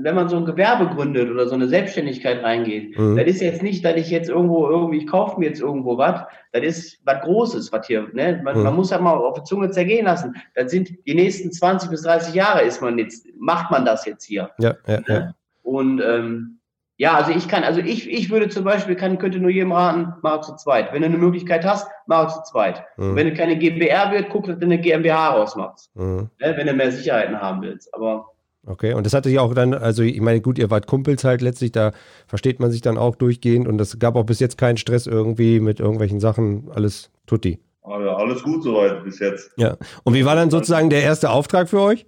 wenn 0.02 0.14
man 0.14 0.28
so 0.28 0.36
ein 0.36 0.44
Gewerbe 0.44 0.94
gründet 0.94 1.30
oder 1.30 1.48
so 1.48 1.54
eine 1.54 1.68
Selbstständigkeit 1.68 2.42
reingeht, 2.42 2.98
mhm. 2.98 3.16
das 3.16 3.26
ist 3.26 3.40
jetzt 3.40 3.62
nicht, 3.62 3.82
dass 3.82 3.96
ich 3.96 4.10
jetzt 4.10 4.28
irgendwo 4.28 4.68
irgendwie, 4.68 4.98
ich 4.98 5.06
kaufe 5.06 5.40
mir 5.40 5.46
jetzt 5.46 5.62
irgendwo 5.62 5.96
was, 5.96 6.20
das 6.52 6.62
ist 6.62 7.00
was 7.04 7.22
Großes, 7.22 7.72
was 7.72 7.86
hier, 7.86 8.06
ne? 8.12 8.42
Man, 8.44 8.58
mhm. 8.58 8.64
man 8.64 8.76
muss 8.76 8.90
ja 8.90 9.00
mal 9.00 9.16
auf 9.16 9.38
die 9.38 9.44
Zunge 9.44 9.70
zergehen 9.70 10.04
lassen. 10.04 10.36
Das 10.54 10.70
sind 10.70 10.90
die 11.06 11.14
nächsten 11.14 11.50
20 11.50 11.88
bis 11.88 12.02
30 12.02 12.34
Jahre 12.34 12.62
ist 12.62 12.82
man 12.82 12.98
jetzt, 12.98 13.26
macht 13.38 13.70
man 13.70 13.86
das 13.86 14.04
jetzt 14.04 14.24
hier. 14.24 14.50
Ja, 14.58 14.74
ja, 14.86 15.00
ne? 15.00 15.04
ja. 15.08 15.34
Und 15.62 16.02
ähm, 16.04 16.58
ja, 16.96 17.14
also 17.14 17.32
ich 17.32 17.48
kann, 17.48 17.64
also 17.64 17.80
ich, 17.80 18.08
ich 18.08 18.30
würde 18.30 18.48
zum 18.48 18.64
Beispiel, 18.64 18.94
kann, 18.94 19.18
könnte 19.18 19.38
nur 19.38 19.50
jedem 19.50 19.72
raten, 19.72 20.14
mach 20.22 20.42
zu 20.42 20.54
zweit. 20.56 20.92
Wenn 20.92 21.02
du 21.02 21.08
eine 21.08 21.18
Möglichkeit 21.18 21.64
hast, 21.64 21.88
mach 22.06 22.32
zu 22.32 22.52
zweit. 22.52 22.84
Mhm. 22.96 23.16
Wenn 23.16 23.28
du 23.28 23.34
keine 23.34 23.58
GmbH 23.58 24.12
wird, 24.12 24.28
guck, 24.30 24.46
dass 24.46 24.58
du 24.58 24.64
eine 24.64 24.78
GmbH 24.78 25.30
rausmachst. 25.30 25.90
Mhm. 25.94 26.30
Ne, 26.40 26.56
wenn 26.56 26.66
du 26.66 26.72
mehr 26.72 26.92
Sicherheiten 26.92 27.40
haben 27.40 27.62
willst. 27.62 27.92
Aber 27.94 28.26
Okay, 28.66 28.94
und 28.94 29.04
das 29.04 29.12
hatte 29.12 29.28
sich 29.28 29.38
auch 29.38 29.52
dann, 29.52 29.74
also 29.74 30.02
ich 30.02 30.20
meine, 30.20 30.40
gut, 30.40 30.58
ihr 30.58 30.70
wart 30.70 30.86
Kumpels 30.86 31.22
halt 31.24 31.42
letztlich, 31.42 31.72
da 31.72 31.92
versteht 32.26 32.60
man 32.60 32.70
sich 32.70 32.80
dann 32.80 32.96
auch 32.96 33.14
durchgehend 33.14 33.68
und 33.68 33.78
es 33.78 33.98
gab 33.98 34.16
auch 34.16 34.24
bis 34.24 34.40
jetzt 34.40 34.56
keinen 34.56 34.78
Stress 34.78 35.06
irgendwie 35.06 35.60
mit 35.60 35.80
irgendwelchen 35.80 36.18
Sachen, 36.18 36.70
alles 36.74 37.10
tutti. 37.26 37.58
Also 37.82 38.08
alles 38.08 38.42
gut 38.42 38.62
soweit 38.62 39.04
bis 39.04 39.18
jetzt. 39.18 39.50
Ja, 39.58 39.76
und 40.04 40.14
wie 40.14 40.24
war 40.24 40.34
dann 40.34 40.50
sozusagen 40.50 40.88
der 40.88 41.02
erste 41.02 41.28
Auftrag 41.28 41.68
für 41.68 41.80
euch, 41.80 42.06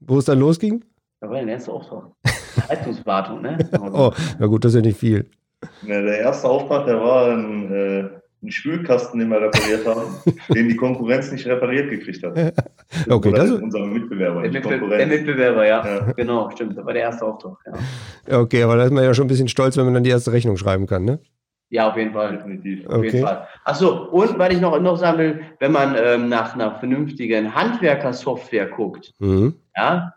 wo 0.00 0.18
es 0.18 0.26
dann 0.26 0.38
losging? 0.38 0.84
Da 1.26 1.32
war 1.32 1.40
der 1.40 1.54
erste 1.54 1.72
Auftrag. 1.72 2.04
Leistungswartung, 2.68 3.42
ne? 3.42 3.58
oh, 3.92 4.12
na 4.38 4.46
gut, 4.46 4.64
das 4.64 4.74
ist 4.74 4.76
ja 4.76 4.82
nicht 4.82 4.98
viel. 4.98 5.28
Ja, 5.84 6.00
der 6.00 6.20
erste 6.20 6.48
Auftrag, 6.48 6.86
der 6.86 7.00
war 7.00 7.32
ein, 7.32 7.72
äh, 7.72 8.08
ein 8.44 8.50
Spülkasten, 8.52 9.18
den 9.18 9.28
wir 9.30 9.40
repariert 9.40 9.84
haben, 9.88 10.02
den 10.54 10.68
die 10.68 10.76
Konkurrenz 10.76 11.32
nicht 11.32 11.44
repariert 11.48 11.90
gekriegt 11.90 12.22
hat. 12.22 12.36
Das 12.36 12.52
okay, 13.08 13.32
das 13.32 13.50
ist 13.50 13.60
unser 13.60 13.84
Mitbewerber. 13.86 14.42
Der, 14.42 14.52
Mitbe 14.52 14.88
der 14.88 15.06
Mitbewerber, 15.08 15.66
ja. 15.66 15.84
ja. 15.84 16.12
Genau, 16.12 16.48
stimmt. 16.50 16.78
Das 16.78 16.86
war 16.86 16.92
der 16.92 17.02
erste 17.02 17.24
Auftrag. 17.24 17.56
Ja. 18.28 18.38
Okay, 18.38 18.62
aber 18.62 18.76
da 18.76 18.84
ist 18.84 18.92
man 18.92 19.02
ja 19.02 19.12
schon 19.12 19.24
ein 19.24 19.28
bisschen 19.28 19.48
stolz, 19.48 19.76
wenn 19.76 19.84
man 19.84 19.94
dann 19.94 20.04
die 20.04 20.10
erste 20.10 20.32
Rechnung 20.32 20.56
schreiben 20.56 20.86
kann, 20.86 21.04
ne? 21.04 21.18
Ja, 21.70 21.90
auf 21.90 21.96
jeden 21.96 22.12
Fall. 22.12 22.36
Definitiv. 22.36 22.86
Auf 22.86 22.98
okay. 22.98 23.06
jeden 23.06 23.26
Fall. 23.26 23.48
Achso, 23.64 24.04
und 24.10 24.38
weil 24.38 24.52
ich 24.52 24.60
noch, 24.60 24.78
noch 24.78 24.96
sagen 24.96 25.18
will, 25.18 25.40
wenn 25.58 25.72
man 25.72 25.96
ähm, 25.98 26.28
nach 26.28 26.54
einer 26.54 26.76
vernünftigen 26.76 27.52
Handwerkersoftware 27.52 28.66
guckt, 28.66 29.12
mhm. 29.18 29.54
ja, 29.76 30.12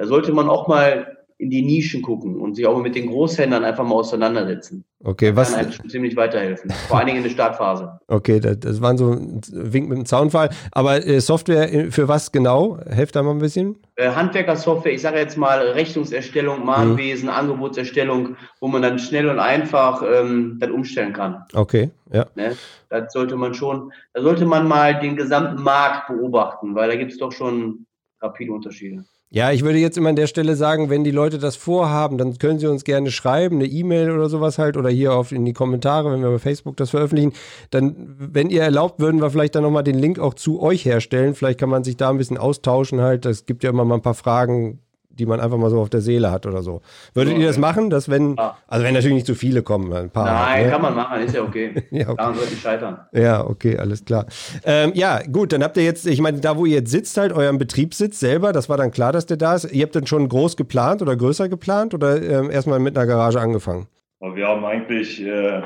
da 0.00 0.06
sollte 0.06 0.32
man 0.32 0.48
auch 0.48 0.66
mal 0.66 1.18
in 1.36 1.50
die 1.50 1.60
Nischen 1.60 2.00
gucken 2.00 2.40
und 2.40 2.54
sich 2.54 2.66
auch 2.66 2.78
mit 2.80 2.94
den 2.94 3.08
Großhändlern 3.08 3.64
einfach 3.64 3.84
mal 3.84 3.96
auseinandersetzen. 3.96 4.82
Okay, 5.04 5.36
was? 5.36 5.50
Kann 5.50 5.60
einem 5.60 5.72
schon 5.72 5.90
ziemlich 5.90 6.16
weiterhelfen. 6.16 6.70
Vor 6.88 6.96
allen 6.96 7.06
Dingen 7.06 7.18
in 7.18 7.24
der 7.24 7.30
Startphase. 7.30 8.00
Okay, 8.08 8.40
das, 8.40 8.60
das 8.60 8.80
war 8.80 8.96
so 8.96 9.12
ein 9.12 9.42
Wink 9.52 9.90
mit 9.90 9.98
dem 9.98 10.06
Zaunfall. 10.06 10.48
Aber 10.72 11.06
äh, 11.06 11.20
Software 11.20 11.90
für 11.90 12.08
was 12.08 12.32
genau? 12.32 12.78
Helft 12.88 13.14
da 13.14 13.22
mal 13.22 13.32
ein 13.32 13.40
bisschen. 13.40 13.76
Äh, 13.96 14.10
Handwerkersoftware, 14.10 14.94
ich 14.94 15.02
sage 15.02 15.18
jetzt 15.18 15.36
mal 15.36 15.58
Rechnungserstellung, 15.68 16.64
Mahnwesen, 16.64 17.28
mhm. 17.28 17.34
Angebotserstellung, 17.34 18.36
wo 18.60 18.68
man 18.68 18.80
dann 18.80 18.98
schnell 18.98 19.28
und 19.28 19.38
einfach 19.38 20.02
ähm, 20.02 20.56
dann 20.60 20.70
umstellen 20.72 21.12
kann. 21.12 21.44
Okay, 21.52 21.90
ja. 22.10 22.24
Ne? 22.36 22.56
Das 22.88 23.12
sollte 23.12 23.36
man 23.36 23.52
schon, 23.52 23.92
da 24.14 24.22
sollte 24.22 24.46
man 24.46 24.66
mal 24.66 24.98
den 24.98 25.16
gesamten 25.16 25.62
Markt 25.62 26.08
beobachten, 26.08 26.74
weil 26.74 26.88
da 26.88 26.96
gibt 26.96 27.12
es 27.12 27.18
doch 27.18 27.32
schon 27.32 27.84
rapide 28.22 28.52
Unterschiede. 28.52 29.04
Ja, 29.32 29.52
ich 29.52 29.62
würde 29.62 29.78
jetzt 29.78 29.96
immer 29.96 30.08
an 30.08 30.16
der 30.16 30.26
Stelle 30.26 30.56
sagen, 30.56 30.90
wenn 30.90 31.04
die 31.04 31.12
Leute 31.12 31.38
das 31.38 31.54
vorhaben, 31.54 32.18
dann 32.18 32.38
können 32.38 32.58
sie 32.58 32.66
uns 32.66 32.82
gerne 32.82 33.12
schreiben, 33.12 33.56
eine 33.56 33.66
E-Mail 33.66 34.10
oder 34.10 34.28
sowas 34.28 34.58
halt 34.58 34.76
oder 34.76 34.90
hier 34.90 35.14
auf 35.14 35.30
in 35.30 35.44
die 35.44 35.52
Kommentare, 35.52 36.10
wenn 36.10 36.20
wir 36.20 36.30
bei 36.30 36.40
Facebook 36.40 36.76
das 36.76 36.90
veröffentlichen. 36.90 37.32
Dann, 37.70 38.16
wenn 38.18 38.50
ihr 38.50 38.62
erlaubt, 38.62 38.98
würden 38.98 39.22
wir 39.22 39.30
vielleicht 39.30 39.54
dann 39.54 39.62
nochmal 39.62 39.84
den 39.84 40.00
Link 40.00 40.18
auch 40.18 40.34
zu 40.34 40.60
euch 40.60 40.84
herstellen. 40.84 41.36
Vielleicht 41.36 41.60
kann 41.60 41.68
man 41.68 41.84
sich 41.84 41.96
da 41.96 42.10
ein 42.10 42.18
bisschen 42.18 42.38
austauschen 42.38 43.00
halt. 43.02 43.24
Es 43.24 43.46
gibt 43.46 43.62
ja 43.62 43.70
immer 43.70 43.84
mal 43.84 43.96
ein 43.96 44.02
paar 44.02 44.14
Fragen, 44.14 44.80
die 45.10 45.26
man 45.26 45.40
einfach 45.40 45.58
mal 45.58 45.70
so 45.70 45.80
auf 45.80 45.90
der 45.90 46.00
Seele 46.00 46.30
hat 46.30 46.46
oder 46.46 46.62
so. 46.62 46.80
Würdet 47.14 47.34
okay. 47.34 47.42
ihr 47.42 47.48
das 47.48 47.58
machen, 47.58 47.90
dass 47.90 48.08
wenn, 48.08 48.36
ja. 48.36 48.56
also 48.66 48.84
wenn 48.84 48.94
natürlich 48.94 49.14
nicht 49.14 49.26
zu 49.26 49.34
viele 49.34 49.62
kommen, 49.62 49.92
ein 49.92 50.10
paar. 50.10 50.24
Nein, 50.24 50.64
ne? 50.64 50.70
kann 50.70 50.82
man 50.82 50.94
machen, 50.94 51.22
ist 51.22 51.34
ja 51.34 51.42
okay. 51.42 51.74
ja, 51.90 52.08
okay. 52.08 52.16
Daran 52.16 52.34
sollte 52.34 52.54
ich 52.54 52.60
scheitern. 52.60 53.00
Ja, 53.12 53.44
okay, 53.44 53.76
alles 53.76 54.04
klar. 54.04 54.26
Ähm, 54.64 54.92
ja, 54.94 55.20
gut, 55.30 55.52
dann 55.52 55.62
habt 55.62 55.76
ihr 55.76 55.84
jetzt, 55.84 56.06
ich 56.06 56.20
meine, 56.20 56.40
da 56.40 56.56
wo 56.56 56.64
ihr 56.66 56.76
jetzt 56.78 56.90
sitzt, 56.90 57.16
halt 57.16 57.32
euren 57.32 57.58
Betriebssitz 57.58 58.20
selber, 58.20 58.52
das 58.52 58.68
war 58.68 58.76
dann 58.76 58.90
klar, 58.90 59.12
dass 59.12 59.26
der 59.26 59.36
da 59.36 59.54
ist. 59.54 59.72
Ihr 59.72 59.82
habt 59.82 59.96
dann 59.96 60.06
schon 60.06 60.28
groß 60.28 60.56
geplant 60.56 61.02
oder 61.02 61.16
größer 61.16 61.48
geplant 61.48 61.94
oder 61.94 62.22
ähm, 62.22 62.50
erstmal 62.50 62.78
mit 62.78 62.96
einer 62.96 63.06
Garage 63.06 63.40
angefangen? 63.40 63.86
Wir 64.20 64.46
haben 64.46 64.64
eigentlich, 64.64 65.20
äh, 65.22 65.62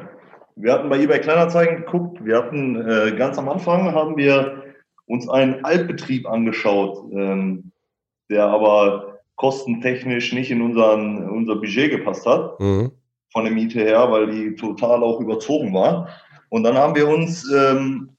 wir 0.57 0.73
hatten 0.73 0.89
bei 0.89 1.01
eBay 1.01 1.21
Kleinanzeigen 1.21 1.85
geguckt, 1.85 2.25
wir 2.25 2.39
hatten 2.39 2.77
äh, 2.81 3.13
ganz 3.17 3.37
am 3.39 3.49
Anfang 3.49 3.93
haben 3.93 4.17
wir 4.17 4.63
uns 5.07 5.29
einen 5.29 5.65
Altbetrieb 5.65 6.27
angeschaut, 6.29 7.11
ähm, 7.13 7.73
der 8.31 8.47
aber 8.47 9.14
kostentechnisch 9.37 10.33
nicht 10.33 10.51
in 10.51 10.63
unseren, 10.63 11.29
unser 11.29 11.57
Budget 11.57 11.91
gepasst 11.91 12.27
hat, 12.27 12.59
mhm. 12.61 12.93
von 13.33 13.45
der 13.45 13.53
Miete 13.53 13.81
her, 13.81 14.11
weil 14.11 14.31
die 14.31 14.55
total 14.55 15.03
auch 15.03 15.21
überzogen 15.21 15.75
war. 15.75 16.09
Und 16.51 16.63
dann 16.63 16.77
haben 16.77 16.95
wir 16.95 17.09
uns 17.09 17.51
ähm, 17.53 18.17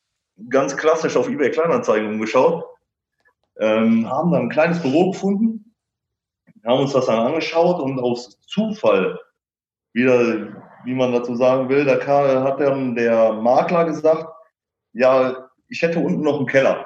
ganz 0.49 0.75
klassisch 0.75 1.15
auf 1.15 1.29
eBay 1.29 1.51
Kleinanzeigen 1.51 2.09
umgeschaut, 2.09 2.65
ähm, 3.59 4.09
haben 4.09 4.31
dann 4.31 4.43
ein 4.43 4.49
kleines 4.49 4.81
Büro 4.81 5.11
gefunden, 5.11 5.73
haben 6.65 6.81
uns 6.81 6.93
das 6.93 7.05
dann 7.05 7.19
angeschaut 7.19 7.79
und 7.79 7.99
aus 7.99 8.41
Zufall, 8.47 9.19
wieder, 9.93 10.49
wie 10.83 10.93
man 10.93 11.13
dazu 11.13 11.35
sagen 11.35 11.69
will, 11.69 11.85
da 11.85 11.95
hat 12.43 12.59
dann 12.59 12.95
der 12.95 13.33
Makler 13.33 13.85
gesagt, 13.85 14.27
ja, 14.91 15.49
ich 15.69 15.81
hätte 15.81 15.99
unten 15.99 16.21
noch 16.21 16.37
einen 16.37 16.47
Keller. 16.47 16.85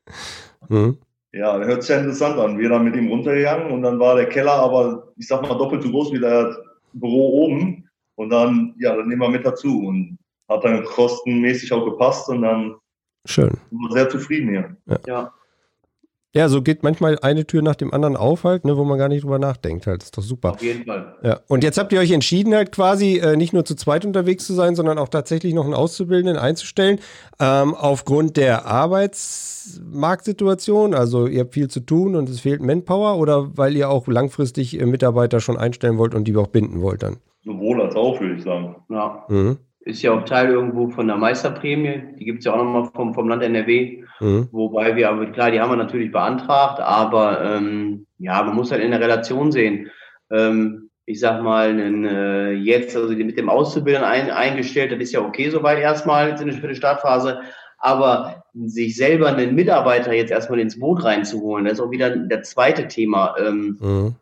mhm. 0.68 0.98
Ja, 1.32 1.58
hört 1.58 1.82
sich 1.82 1.90
ja 1.90 1.98
interessant 2.00 2.38
an. 2.38 2.58
Wir 2.58 2.68
dann 2.68 2.84
mit 2.84 2.96
ihm 2.96 3.08
runtergegangen 3.08 3.70
und 3.70 3.82
dann 3.82 4.00
war 4.00 4.16
der 4.16 4.28
Keller 4.28 4.54
aber, 4.54 5.12
ich 5.16 5.28
sag 5.28 5.42
mal, 5.42 5.56
doppelt 5.56 5.82
so 5.82 5.90
groß 5.90 6.12
wie 6.12 6.18
das 6.18 6.56
Büro 6.92 7.44
oben. 7.44 7.88
Und 8.16 8.30
dann, 8.30 8.74
ja, 8.78 8.96
dann 8.96 9.08
nehmen 9.08 9.22
wir 9.22 9.28
mit 9.28 9.46
dazu 9.46 9.86
und 9.86 10.18
hat 10.48 10.64
dann 10.64 10.84
kostenmäßig 10.84 11.72
auch 11.72 11.84
gepasst 11.84 12.28
und 12.28 12.42
dann 12.42 12.76
Schön. 13.26 13.50
War 13.70 13.92
sehr 13.92 14.08
zufrieden 14.08 14.48
hier. 14.48 14.76
Ja. 14.86 14.98
ja. 15.06 15.34
Ja, 16.32 16.48
so 16.48 16.62
geht 16.62 16.84
manchmal 16.84 17.18
eine 17.22 17.44
Tür 17.44 17.60
nach 17.60 17.74
dem 17.74 17.92
anderen 17.92 18.16
auf 18.16 18.44
halt, 18.44 18.64
ne, 18.64 18.76
wo 18.76 18.84
man 18.84 18.98
gar 18.98 19.08
nicht 19.08 19.24
drüber 19.24 19.40
nachdenkt 19.40 19.88
halt. 19.88 20.02
Das 20.02 20.06
ist 20.06 20.16
doch 20.16 20.22
super. 20.22 20.52
Auf 20.52 20.62
jeden 20.62 20.84
Fall. 20.84 21.16
Ja. 21.24 21.40
Und 21.48 21.64
jetzt 21.64 21.76
habt 21.76 21.92
ihr 21.92 21.98
euch 21.98 22.12
entschieden 22.12 22.54
halt 22.54 22.70
quasi 22.70 23.18
äh, 23.18 23.36
nicht 23.36 23.52
nur 23.52 23.64
zu 23.64 23.74
zweit 23.74 24.04
unterwegs 24.04 24.46
zu 24.46 24.54
sein, 24.54 24.76
sondern 24.76 24.98
auch 24.98 25.08
tatsächlich 25.08 25.54
noch 25.54 25.64
einen 25.64 25.74
Auszubildenden 25.74 26.36
einzustellen. 26.36 27.00
Ähm, 27.40 27.74
aufgrund 27.74 28.36
der 28.36 28.64
Arbeitsmarktsituation, 28.66 30.94
also 30.94 31.26
ihr 31.26 31.40
habt 31.40 31.54
viel 31.54 31.66
zu 31.66 31.80
tun 31.80 32.14
und 32.14 32.28
es 32.28 32.38
fehlt 32.38 32.62
Manpower 32.62 33.18
oder 33.18 33.56
weil 33.56 33.76
ihr 33.76 33.90
auch 33.90 34.06
langfristig 34.06 34.80
äh, 34.80 34.86
Mitarbeiter 34.86 35.40
schon 35.40 35.58
einstellen 35.58 35.98
wollt 35.98 36.14
und 36.14 36.28
die 36.28 36.36
auch 36.36 36.46
binden 36.46 36.80
wollt 36.80 37.02
dann? 37.02 37.16
Sowohl 37.44 37.82
als 37.82 37.96
auch, 37.96 38.20
würde 38.20 38.36
ich 38.36 38.44
sagen. 38.44 38.76
Ja. 38.88 39.24
Mhm 39.28 39.58
ist 39.82 40.02
ja 40.02 40.12
auch 40.12 40.24
Teil 40.24 40.50
irgendwo 40.50 40.88
von 40.88 41.06
der 41.06 41.16
Meisterprämie. 41.16 42.02
Die 42.18 42.24
gibt 42.24 42.40
es 42.40 42.44
ja 42.44 42.52
auch 42.52 42.58
nochmal 42.58 42.90
vom, 42.94 43.14
vom 43.14 43.28
Land 43.28 43.42
NRW. 43.42 44.04
Mhm. 44.20 44.48
Wobei 44.52 44.96
wir, 44.96 45.08
aber 45.10 45.26
klar, 45.26 45.50
die 45.50 45.60
haben 45.60 45.70
wir 45.70 45.76
natürlich 45.76 46.12
beantragt, 46.12 46.80
aber 46.80 47.42
ähm, 47.42 48.06
ja, 48.18 48.42
man 48.42 48.54
muss 48.54 48.70
halt 48.70 48.82
in 48.82 48.90
der 48.90 49.00
Relation 49.00 49.50
sehen. 49.50 49.90
Ähm, 50.30 50.90
ich 51.06 51.18
sag 51.18 51.42
mal, 51.42 51.70
einen, 51.70 52.04
äh, 52.04 52.52
jetzt, 52.52 52.96
also 52.96 53.14
mit 53.14 53.36
dem 53.36 53.48
Auszubildenden 53.48 54.10
ein, 54.10 54.30
eingestellt, 54.30 54.92
das 54.92 55.00
ist 55.00 55.12
ja 55.12 55.20
okay 55.20 55.50
soweit 55.50 55.78
erstmal 55.78 56.36
für 56.36 56.68
die 56.68 56.74
Startphase. 56.74 57.40
Aber 57.78 58.44
sich 58.54 58.94
selber 58.94 59.28
einen 59.28 59.54
Mitarbeiter 59.54 60.12
jetzt 60.12 60.30
erstmal 60.30 60.60
ins 60.60 60.78
Boot 60.78 61.02
reinzuholen, 61.02 61.64
das 61.64 61.74
ist 61.74 61.80
auch 61.80 61.90
wieder 61.90 62.14
das 62.14 62.50
zweite 62.50 62.86
Thema. 62.88 63.34
Ähm, 63.38 63.78
mhm. 63.80 64.14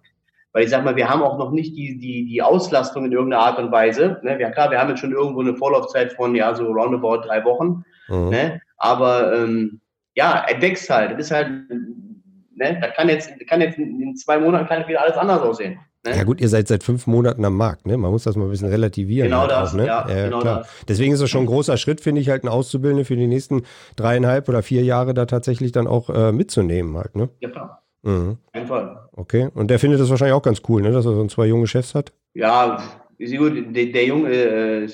Weil 0.53 0.65
ich 0.65 0.71
sag 0.71 0.85
mal, 0.85 0.97
wir 0.97 1.11
haben 1.11 1.23
auch 1.23 1.39
noch 1.39 1.51
nicht 1.51 1.77
die, 1.77 1.99
die, 1.99 2.25
die 2.27 2.43
Auslastung 2.43 3.05
in 3.05 3.13
irgendeiner 3.13 3.43
Art 3.43 3.59
und 3.59 3.71
Weise. 3.71 4.19
Ne? 4.23 4.41
Ja 4.41 4.51
klar, 4.51 4.71
wir 4.71 4.79
haben 4.79 4.89
jetzt 4.89 5.01
schon 5.01 5.13
irgendwo 5.13 5.41
eine 5.41 5.55
Vorlaufzeit 5.55 6.15
von 6.15 6.35
ja 6.35 6.55
so 6.55 6.67
roundabout 6.73 7.27
drei 7.27 7.45
Wochen. 7.45 7.85
Mhm. 8.09 8.31
Ne? 8.31 8.61
Aber 8.79 9.35
ähm, 9.35 9.81
ja, 10.19 10.45
er 10.49 10.61
wächst 10.61 10.91
halt. 10.91 11.13
Das 11.13 11.27
ist 11.27 11.31
halt, 11.31 11.49
ne? 11.49 12.79
da 12.81 12.89
kann 12.89 13.09
jetzt, 13.09 13.31
kann 13.47 13.61
jetzt 13.61 13.79
in 13.79 14.17
zwei 14.17 14.39
Monaten 14.39 14.67
kann 14.67 14.87
wieder 14.89 15.01
alles 15.01 15.17
anders 15.17 15.41
aussehen. 15.43 15.79
Ne? 16.05 16.17
Ja 16.17 16.25
gut, 16.25 16.41
ihr 16.41 16.49
seid 16.49 16.67
seit 16.67 16.83
fünf 16.83 17.07
Monaten 17.07 17.45
am 17.45 17.57
Markt, 17.57 17.87
ne? 17.87 17.97
Man 17.97 18.11
muss 18.11 18.25
das 18.25 18.35
mal 18.35 18.45
ein 18.45 18.51
bisschen 18.51 18.69
relativieren. 18.69 19.29
Genau 19.29 19.43
halt 19.43 19.51
das, 19.53 19.71
auch, 19.71 19.77
ne? 19.77 19.87
ja, 19.87 20.09
ja 20.09 20.25
genau 20.25 20.41
klar. 20.41 20.59
Das. 20.59 20.71
Deswegen 20.89 21.13
ist 21.13 21.21
es 21.21 21.31
schon 21.31 21.43
ein 21.43 21.47
großer 21.47 21.77
Schritt, 21.77 22.01
finde 22.01 22.21
ich, 22.21 22.31
halt 22.31 22.43
ein 22.43 22.49
Auszubildende 22.49 23.05
für 23.05 23.15
die 23.15 23.29
nächsten 23.29 23.63
dreieinhalb 23.95 24.49
oder 24.49 24.63
vier 24.63 24.83
Jahre 24.83 25.15
da 25.15 25.27
tatsächlich 25.27 25.71
dann 25.71 25.87
auch 25.87 26.11
äh, 26.11 26.33
mitzunehmen 26.33 26.97
halt, 26.97 27.15
ne? 27.15 27.29
Ja 27.39 27.51
klar. 27.51 27.83
Mhm. 28.03 28.39
Fall. 28.67 29.09
Okay. 29.13 29.51
Und 29.55 29.71
der 29.71 29.79
findet 29.79 30.01
das 30.01 30.11
wahrscheinlich 30.11 30.35
auch 30.35 30.43
ganz 30.43 30.63
cool, 30.69 30.83
ne? 30.83 30.91
dass 30.91 31.07
er 31.07 31.15
so 31.15 31.27
zwei 31.27 31.47
junge 31.47 31.67
Chefs 31.69 31.95
hat? 31.95 32.13
Ja, 32.35 32.83
gut. 33.19 33.77
Der, 33.77 33.87
der 33.87 34.05
Junge 34.05 34.33
äh, 34.33 34.89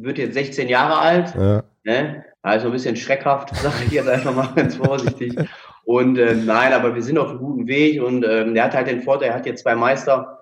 wird 0.00 0.18
jetzt 0.18 0.34
16 0.34 0.68
Jahre 0.68 0.98
alt. 0.98 1.34
Ja. 1.34 1.64
Ne? 1.84 2.24
Also 2.42 2.66
ein 2.66 2.72
bisschen 2.72 2.96
schreckhaft, 2.96 3.54
sage 3.56 3.84
ich 3.86 3.92
jetzt 3.92 4.08
einfach 4.08 4.34
mal 4.34 4.52
ganz 4.54 4.76
vorsichtig. 4.76 5.34
Und 5.84 6.18
äh, 6.18 6.34
nein, 6.34 6.72
aber 6.72 6.94
wir 6.94 7.02
sind 7.02 7.18
auf 7.18 7.28
einem 7.28 7.38
guten 7.38 7.66
Weg 7.66 8.02
und 8.02 8.24
ähm, 8.24 8.56
er 8.56 8.64
hat 8.64 8.74
halt 8.74 8.88
den 8.88 9.02
Vorteil, 9.02 9.28
er 9.28 9.34
hat 9.34 9.46
jetzt 9.46 9.62
zwei 9.62 9.74
Meister 9.74 10.33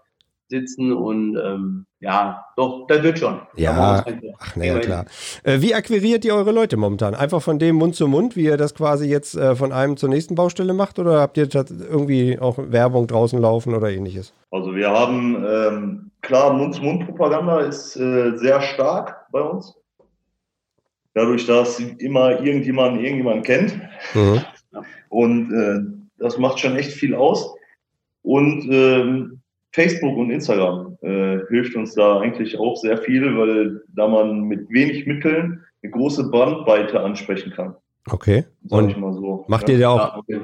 sitzen 0.53 0.93
und 0.93 1.37
ähm, 1.37 1.87
ja, 1.99 2.45
doch, 2.57 2.87
das 2.87 3.03
wird 3.03 3.19
schon. 3.19 3.41
Ja, 3.57 4.05
ach 4.39 4.57
naja, 4.57 4.79
klar. 4.79 5.07
Äh, 5.45 5.61
wie 5.61 5.75
akquiriert 5.75 6.25
ihr 6.25 6.35
eure 6.35 6.53
Leute 6.53 6.77
momentan? 6.77 7.15
Einfach 7.15 7.41
von 7.41 7.59
dem 7.59 7.77
Mund 7.77 7.95
zu 7.95 8.07
Mund, 8.07 8.37
wie 8.37 8.45
ihr 8.45 8.57
das 8.57 8.75
quasi 8.75 9.09
jetzt 9.09 9.35
äh, 9.35 9.57
von 9.57 9.73
einem 9.73 9.97
zur 9.97 10.09
nächsten 10.09 10.35
Baustelle 10.35 10.75
macht 10.75 10.99
oder 10.99 11.21
habt 11.21 11.37
ihr 11.37 11.49
irgendwie 11.53 12.39
auch 12.39 12.59
Werbung 12.59 13.07
draußen 13.07 13.41
laufen 13.41 13.75
oder 13.75 13.91
ähnliches? 13.91 14.35
Also 14.51 14.75
wir 14.75 14.91
haben, 14.91 15.45
ähm, 15.47 16.11
klar, 16.21 16.53
Mund-zu-Mund-Propaganda 16.53 17.61
ist 17.61 17.97
äh, 17.97 18.37
sehr 18.37 18.61
stark 18.61 19.27
bei 19.33 19.41
uns. 19.41 19.75
Dadurch, 21.15 21.47
dass 21.47 21.81
immer 21.81 22.43
irgendjemand 22.43 23.01
irgendjemanden 23.01 23.43
kennt. 23.43 23.81
Mhm. 24.15 24.41
Und 25.09 25.53
äh, 25.53 25.81
das 26.19 26.39
macht 26.39 26.61
schon 26.61 26.77
echt 26.77 26.93
viel 26.93 27.15
aus. 27.15 27.55
Und 28.23 28.69
ähm, 28.71 29.32
Facebook 29.73 30.17
und 30.17 30.31
Instagram 30.31 30.99
äh, 31.03 31.39
hilft 31.49 31.75
uns 31.77 31.95
da 31.95 32.21
eigentlich 32.21 32.59
auch 32.59 32.77
sehr 32.77 32.99
viel, 32.99 33.37
weil 33.37 33.81
da 33.95 34.07
man 34.07 34.43
mit 34.43 34.69
wenig 34.71 35.07
Mitteln 35.07 35.65
eine 35.83 35.93
große 35.93 36.31
Bandbreite 36.31 37.01
ansprechen 37.01 37.53
kann. 37.53 37.75
Okay. 38.11 38.45
Und 38.69 38.95
so. 38.95 39.45
macht 39.49 39.69
ja. 39.69 39.75
ihr 39.75 39.81
da 39.81 39.89
auch? 39.91 40.23
Ja, 40.29 40.41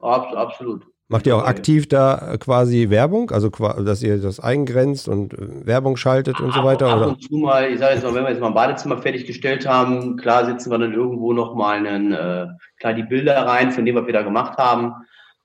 absolut. 0.00 0.86
Macht 1.08 1.26
ihr 1.26 1.36
auch 1.36 1.44
aktiv 1.44 1.86
da 1.86 2.36
quasi 2.40 2.88
Werbung, 2.88 3.30
also 3.30 3.50
dass 3.50 4.02
ihr 4.02 4.18
das 4.18 4.40
eingrenzt 4.40 5.06
und 5.06 5.34
äh, 5.34 5.66
Werbung 5.66 5.96
schaltet 5.96 6.40
und 6.40 6.48
ab, 6.48 6.54
so 6.56 6.64
weiter? 6.64 6.88
Ab 6.88 6.96
oder? 6.96 7.08
und 7.08 7.22
zu 7.22 7.36
mal, 7.36 7.70
ich 7.70 7.78
sage 7.78 7.94
jetzt 7.94 8.04
mal, 8.04 8.14
wenn 8.14 8.24
wir 8.24 8.30
jetzt 8.30 8.40
mal 8.40 8.48
ein 8.48 8.54
Badezimmer 8.54 8.98
fertiggestellt 8.98 9.68
haben, 9.68 10.16
klar 10.16 10.46
sitzen 10.46 10.70
wir 10.70 10.78
dann 10.78 10.94
irgendwo 10.94 11.34
nochmal 11.34 11.86
einen, 11.86 12.12
äh, 12.12 12.46
klar 12.80 12.94
die 12.94 13.02
Bilder 13.02 13.46
rein, 13.46 13.70
von 13.70 13.84
dem 13.84 13.96
was 13.96 14.06
wir 14.06 14.14
da 14.14 14.22
gemacht 14.22 14.56
haben. 14.56 14.92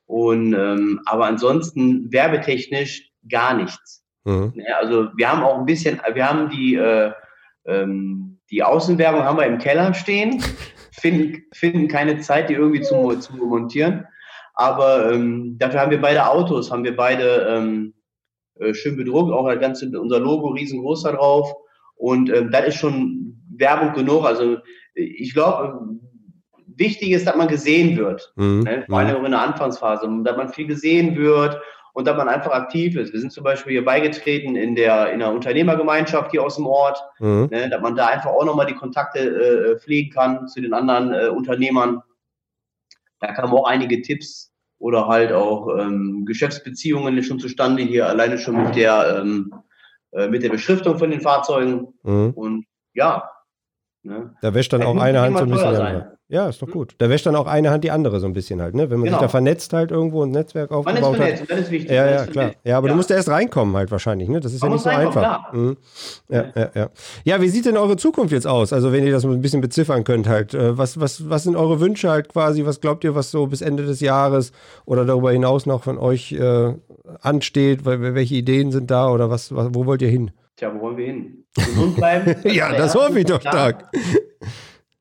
Und 0.06 0.54
ähm, 0.54 1.02
aber 1.06 1.26
ansonsten 1.26 2.12
werbetechnisch 2.12 3.09
gar 3.30 3.54
nichts. 3.54 4.04
Mhm. 4.26 4.54
Also 4.80 5.10
wir 5.16 5.32
haben 5.32 5.44
auch 5.44 5.58
ein 5.58 5.66
bisschen, 5.66 6.00
wir 6.14 6.30
haben 6.30 6.50
die, 6.50 6.76
äh, 6.76 7.12
ähm, 7.66 8.40
die 8.52 8.64
Außenwerbung 8.64 9.24
haben 9.24 9.38
wir 9.38 9.46
im 9.46 9.58
Keller 9.58 9.94
stehen, 9.94 10.44
finden, 10.92 11.44
finden 11.54 11.88
keine 11.88 12.20
Zeit, 12.20 12.50
die 12.50 12.56
irgendwie 12.56 12.82
zu, 12.82 13.16
zu 13.20 13.34
montieren. 13.34 14.06
Aber 14.54 15.12
ähm, 15.12 15.58
dafür 15.58 15.80
haben 15.80 15.92
wir 15.92 16.02
beide 16.02 16.28
Autos, 16.28 16.72
haben 16.72 16.84
wir 16.84 16.96
beide 16.96 17.48
ähm, 17.50 17.94
äh, 18.60 18.74
schön 18.74 18.98
bedruckt, 18.98 19.32
auch 19.32 19.48
das 19.48 19.60
ganze, 19.60 19.90
unser 20.00 20.20
Logo 20.20 20.50
riesengroß 20.50 21.04
da 21.04 21.14
drauf. 21.14 21.54
Und 21.96 22.30
ähm, 22.30 22.52
das 22.52 22.68
ist 22.68 22.76
schon 22.76 23.42
Werbung 23.56 23.94
genug. 23.94 24.26
Also 24.26 24.58
ich 24.96 25.34
glaube, 25.34 25.80
wichtig 26.76 27.12
ist, 27.12 27.26
dass 27.26 27.36
man 27.36 27.48
gesehen 27.48 27.98
wird. 27.98 28.34
Mhm. 28.36 28.64
Ne? 28.64 28.86
Vor 28.90 29.00
allem 29.00 29.20
mhm. 29.20 29.26
in 29.26 29.32
der 29.32 29.42
Anfangsphase, 29.42 30.10
dass 30.24 30.38
man 30.38 30.50
viel 30.50 30.68
gesehen 30.68 31.16
wird 31.16 31.60
und 32.00 32.06
dass 32.06 32.16
man 32.16 32.30
einfach 32.30 32.52
aktiv 32.52 32.96
ist. 32.96 33.12
Wir 33.12 33.20
sind 33.20 33.34
zum 33.34 33.44
Beispiel 33.44 33.74
hier 33.74 33.84
beigetreten 33.84 34.56
in 34.56 34.74
der, 34.74 35.12
in 35.12 35.20
der 35.20 35.34
Unternehmergemeinschaft 35.34 36.32
hier 36.32 36.42
aus 36.42 36.56
dem 36.56 36.66
Ort, 36.66 36.98
mhm. 37.20 37.50
ne, 37.52 37.70
dass 37.70 37.82
man 37.82 37.98
da 37.98 38.08
einfach 38.08 38.30
auch 38.30 38.46
nochmal 38.46 38.68
die 38.68 38.74
Kontakte 38.74 39.20
äh, 39.20 39.80
pflegen 39.80 40.10
kann 40.10 40.48
zu 40.48 40.62
den 40.62 40.74
anderen 40.74 41.12
äh, 41.12 41.28
Unternehmern. 41.28 42.02
Da 43.20 43.34
kamen 43.34 43.52
auch 43.52 43.68
einige 43.68 44.02
Tipps 44.02 44.54
oder 44.78 45.10
halt 45.10 45.34
auch 45.34 45.78
ähm, 45.78 46.24
Geschäftsbeziehungen 46.26 47.22
schon 47.22 47.42
zustande 47.42 47.84
hier, 47.84 48.08
alleine 48.08 48.38
schon 48.38 48.64
mit 48.64 48.78
der, 48.78 49.20
ähm, 49.20 49.54
äh, 50.12 50.30
mit 50.30 50.42
der 50.42 50.52
Beschriftung 50.52 50.98
von 51.00 51.12
den 51.12 51.20
Fahrzeugen. 51.20 51.96
Mhm. 52.04 52.32
Und 52.34 52.66
ja. 52.94 53.30
Ne, 54.04 54.34
da 54.42 54.54
wäscht 54.54 54.72
dann 54.72 54.84
auch 54.84 54.96
eine 54.96 55.20
Hand 55.20 55.38
so 55.38 55.44
ein 55.44 55.52
bisschen. 55.52 56.18
Ja, 56.32 56.48
ist 56.48 56.62
doch 56.62 56.68
hm? 56.68 56.74
gut. 56.74 56.96
Da 57.00 57.10
wäscht 57.10 57.26
dann 57.26 57.36
auch 57.36 57.48
eine 57.48 57.72
Hand 57.72 57.84
die 57.84 57.90
andere 57.90 58.20
so 58.20 58.28
ein 58.28 58.34
bisschen 58.34 58.62
halt, 58.62 58.76
ne? 58.76 58.92
Wenn 58.92 59.00
man 59.00 59.06
genau. 59.06 59.18
sich 59.18 59.26
da 59.26 59.30
vernetzt 59.30 59.74
halt 59.74 59.90
irgendwo 59.90 60.24
ein 60.24 60.30
Netzwerk 60.30 60.72
aufgebaut 60.72 61.02
man 61.02 61.12
ist 61.12 61.18
vernetzt, 61.18 61.42
hat. 61.42 61.50
Das 61.50 61.60
ist 61.62 61.72
wichtig. 61.72 61.90
Ja, 61.90 62.08
ja, 62.08 62.26
klar. 62.28 62.52
Ja, 62.64 62.78
aber 62.78 62.88
ja. 62.88 62.94
du 62.94 62.98
musst 62.98 63.10
erst 63.10 63.30
reinkommen 63.30 63.76
halt 63.76 63.90
wahrscheinlich, 63.90 64.30
ne? 64.30 64.40
Das 64.40 64.54
ist 64.54 64.62
man 64.62 64.70
ja 64.70 64.76
nicht 64.76 64.84
so 64.84 64.90
einfach. 64.90 65.52
Mhm. 65.54 65.78
Ja, 66.30 66.46
ja, 66.56 66.70
ja. 66.76 66.90
Ja, 67.24 67.42
wie 67.42 67.50
sieht 67.50 67.66
denn 67.66 67.78
eure 67.78 67.98
Zukunft 67.98 68.32
jetzt 68.32 68.46
aus? 68.46 68.74
Also 68.74 68.94
wenn 68.94 69.04
ihr 69.04 69.12
das 69.12 69.26
ein 69.26 69.42
bisschen 69.42 69.62
beziffern 69.62 70.04
könnt 70.04 70.28
halt. 70.28 70.54
Äh, 70.54 70.78
was, 70.78 71.00
was, 71.00 71.30
was 71.32 71.44
sind 71.44 71.56
eure 71.56 71.80
Wünsche 71.80 72.12
halt 72.12 72.30
quasi? 72.30 72.64
Was 72.64 72.80
glaubt 72.80 73.04
ihr, 73.04 73.16
was 73.16 73.32
so 73.32 73.48
bis 73.48 73.62
Ende 73.62 73.86
des 73.88 74.00
Jahres 74.00 74.52
oder 74.86 75.06
darüber 75.06 75.32
hinaus 75.32 75.66
noch 75.66 75.82
von 75.82 75.98
euch 75.98 76.34
äh, 76.34 76.74
ansteht? 77.22 77.86
Welche 77.86 78.36
Ideen 78.36 78.72
sind 78.72 78.92
da 78.92 79.12
oder 79.12 79.32
was, 79.32 79.56
was, 79.56 79.70
wo 79.74 79.88
wollt 79.88 80.04
ihr 80.04 80.10
hin? 80.10 80.30
Tja, 80.58 80.72
wo 80.76 80.82
wollen 80.82 80.98
wir 80.98 81.06
hin? 81.08 81.46
Gesund 81.56 81.96
bleiben. 81.96 82.36
ja, 82.44 82.72
das 82.74 82.94
hoffe 82.94 83.20
ich 83.20 83.26
doch 83.26 83.42
stark. 83.42 83.86